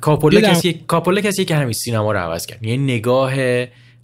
[0.00, 2.62] کاپولا کسی کاپولا کسی که همین سینما رو عوض کرد.
[2.62, 3.34] یه نگاه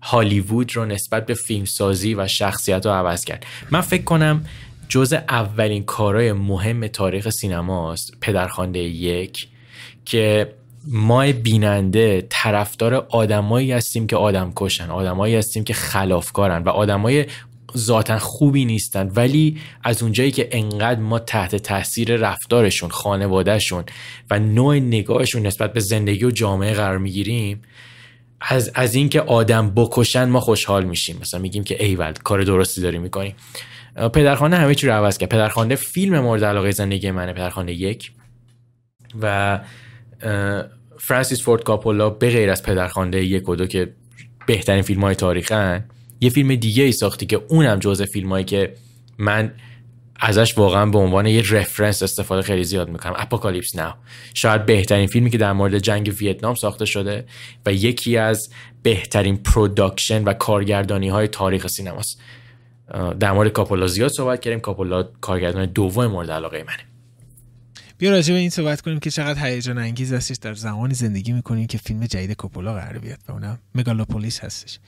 [0.02, 3.46] هالیوود رو نسبت به فیلم سازی و شخصیت رو عوض کرد.
[3.70, 4.44] من فکر کنم
[4.88, 9.48] جز اولین کارهای مهم تاریخ سینماست پدرخوانده یک
[10.04, 10.54] که
[10.88, 17.26] ما بیننده طرفدار آدمایی هستیم که آدم کشن آدمایی هستیم که خلافکارن و آدمای
[17.76, 19.10] ذاتا خوبی نیستن.
[19.14, 23.84] ولی از اونجایی که انقدر ما تحت تاثیر رفتارشون خانوادهشون
[24.30, 27.62] و نوع نگاهشون نسبت به زندگی و جامعه قرار می‌گیریم
[28.40, 31.18] از, از اینکه آدم بکشن ما خوشحال میشیم.
[31.20, 33.34] مثلا میگیم که ایول کار درستی داری می‌کنی.
[33.94, 35.28] پدرخوانده همه چی رو عوض کرد.
[35.28, 38.12] پدرخوانده فیلم مورد علاقه زندگی منه پدرخوانده یک.
[39.20, 39.60] و
[40.98, 43.92] فرانسیس فورد کاپولا به غیر از پدرخوانده یک و دو که
[44.46, 45.84] بهترین فیلم های تاریخن
[46.20, 48.74] یه فیلم دیگه ای ساختی که اونم جزء فیلم هایی که
[49.18, 49.52] من
[50.20, 53.14] ازش واقعا به عنوان یه reference استفاده خیلی زیاد می‌کنم.
[53.16, 53.92] Apocalypse Now
[54.34, 57.24] شاید بهترین فیلمی که در مورد جنگ ویتنام ساخته شده
[57.66, 58.50] و یکی از
[58.82, 62.20] بهترین production و کارگردانی های تاریخ سینماست.
[63.20, 64.60] در مورد کاپولا زیاد صحبت کردیم.
[64.60, 66.84] کاپولا کارگردان دوم مورد علاقه منه.
[67.98, 70.36] بیا راجع به این صحبت کنیم که چقدر هیجان انگیز هستش.
[70.36, 74.78] در زمانی زندگی می‌کنیم که فیلم جدید کوپولا قرار بیاد و اونم Megalopolis هستش.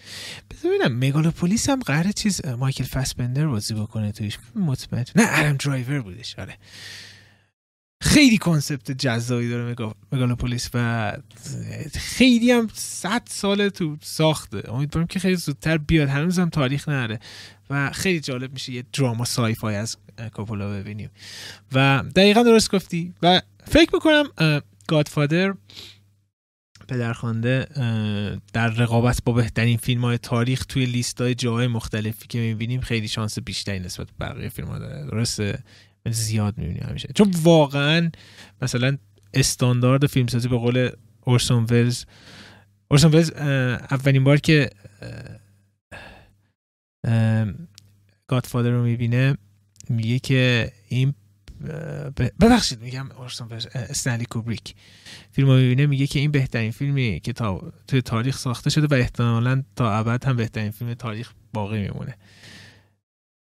[0.65, 6.39] ببینم Megalopolis هم قرار چیز مایکل فاسبندر بازی بکنه تویش مطمئن نه آدام درایور بودش.
[6.39, 6.59] آره.
[8.03, 9.77] خیلی concept جذابی داره
[10.13, 11.13] Megalopolis و
[11.95, 14.73] خیلی هم صد سال تو ساخته.
[14.73, 16.09] امیدوارم که خیلی زودتر بیاد.
[16.09, 17.21] هنوز هم تاریخ نره
[17.71, 19.97] و خیلی جالب میشه یه drama sci-fi از
[20.33, 21.11] کاپولا ببینیم.
[21.73, 23.15] و دقیقا درست گفتی.
[23.23, 24.25] و فکر می‌کنم
[24.89, 25.55] Godfather
[26.89, 27.67] پدرخوانده
[28.53, 33.09] در رقابت با بهترین فیلم های تاریخ توی لیست های جاهای مختلفی که می‌بینیم خیلی
[33.09, 35.07] شانس بیشتری نسبت به بقیه فیلم ها داره.
[35.07, 35.59] درسته؟
[36.11, 37.09] زیاد می‌بینیم همیشه.
[37.15, 38.11] چون واقعا
[38.63, 38.99] مثلا
[39.35, 40.91] استاندارد فیلمسازی به قول
[41.21, 42.05] اورسون ولز
[42.89, 43.31] اورسون ولز
[43.91, 44.71] اولین بار که
[48.27, 49.37] گادفادر رو می‌بینه
[49.89, 51.15] میگه که این
[52.41, 54.75] ببخشید میگم اورسون استنلی کوبریک.
[55.33, 59.01] فیلم رو می‌بینه میگه که این بهترین فیلمی که تا توی تاریخ ساخته شده و
[59.01, 62.17] احتمالا تا ابد هم بهترین فیلم تاریخ باقی میمونه.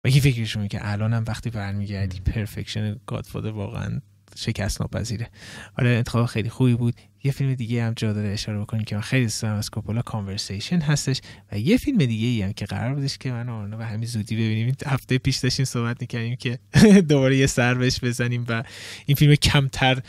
[0.06, 4.02] و این فکرش که الان هم وقتی برمیگردی پرفکشن گادفادر واقعا
[4.38, 5.30] شکست ناپذیره
[5.78, 6.94] آره انتخاب خیلی خوبی بود.
[7.24, 10.02] یه فیلم دیگه هم جا داره اشاره بکنیم که من خیلی دوست دارم از کوپولا
[10.02, 13.86] کانورسیشن هستش و یه فیلم دیگه ای هم که قرار بودش که من آرنا به
[13.86, 14.76] همین زودی ببینیم.
[14.86, 16.60] هفته پیش داشتیم صحبت می‌کنیم که
[17.10, 18.64] دوباره یه سر بهش بزنیم و
[19.06, 20.02] این فیلم کمتر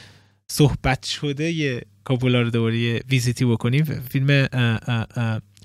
[0.48, 3.84] صحبت شده یه کوپولا رو دوباره ویزیتی بکنیم.
[3.84, 4.46] فیلم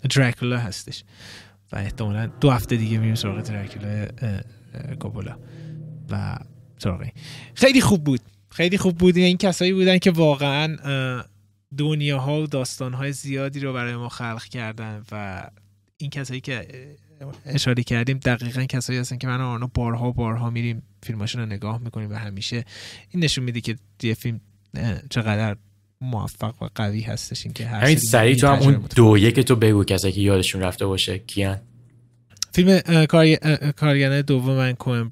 [0.09, 1.03] دراکولا هستش.
[1.71, 4.07] و احتمالا دو هفته دیگه میریم سراغ دراکولا
[4.99, 5.37] کوپولا
[6.09, 6.37] و
[6.77, 7.07] سراغ
[7.55, 8.19] خیلی خوب بود.
[8.53, 9.17] خیلی خوب بود.
[9.17, 10.77] این کسایی بودن که واقعا
[11.77, 15.43] دنیاها و داستانهای زیادی رو برای ما خلق کردن و
[15.97, 16.67] این کسایی که
[17.45, 21.77] اشاره کردیم دقیقا کسایی هستن که من و آنها بارها بارها میریم فیلماشون رو نگاه
[21.77, 22.65] می‌کنیم و همیشه
[23.09, 24.41] این نشون میده که یه فیلم
[25.09, 25.55] چقدر
[26.01, 27.45] موفق و قوی هستش.
[27.45, 30.85] این که همین سریع تو هم اون دو یک تو بگو کسایی که یادشون رفته
[30.85, 31.59] باشه کیان.
[32.51, 32.79] فیلم
[33.75, 35.09] کارگردان دوم من کوئن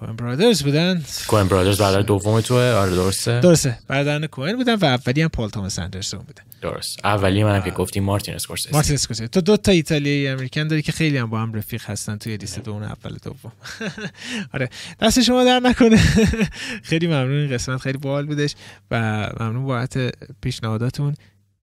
[0.00, 1.02] کوئن Brothers بودن.
[1.28, 2.60] کوئن Brothers برادر دوم توه.
[2.60, 3.40] آره درسته.
[3.40, 3.78] درسته.
[3.88, 6.42] برادران کوئن بودن و اولی هم پال توماس اندرسون بوده.
[6.60, 7.04] درست.
[7.04, 8.74] اولی منم که گفتی مارتین اسکورسیزی.
[8.74, 9.28] مارتین اسکورسیزی.
[9.28, 12.58] تو دو تا ایتالیایی American داری که خیلی هم با هم رفیق هستن توی لیست
[12.58, 13.52] دوم اول دوم.
[14.54, 14.68] آره.
[15.00, 15.96] دست شما در نکنه.
[16.90, 17.40] خیلی ممنون.
[17.40, 18.54] این قسمت خیلی باحال بودش
[18.90, 18.96] و
[19.40, 19.98] ممنون بابت
[20.42, 21.14] پیشنهاداتون.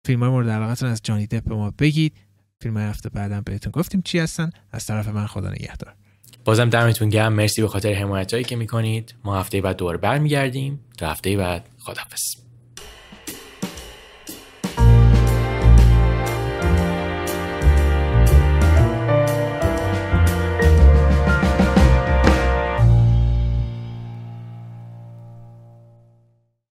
[0.06, 2.14] فیلم های مورد علاقتون از جانی دپ به ما بگید.
[2.62, 4.50] فیلم هفته بعدم بهتون گفتیم چی هستن.
[4.72, 5.94] از طرف من خدا نگهدار.
[6.48, 7.34] بازم دمتون گرم.
[7.34, 9.16] مرسی به خاطر حمایت که می‌کنید.
[9.24, 10.80] ما هفته بعد دوباره برمیگردیم.
[10.98, 12.47] تا هفته بعد خداحافظ.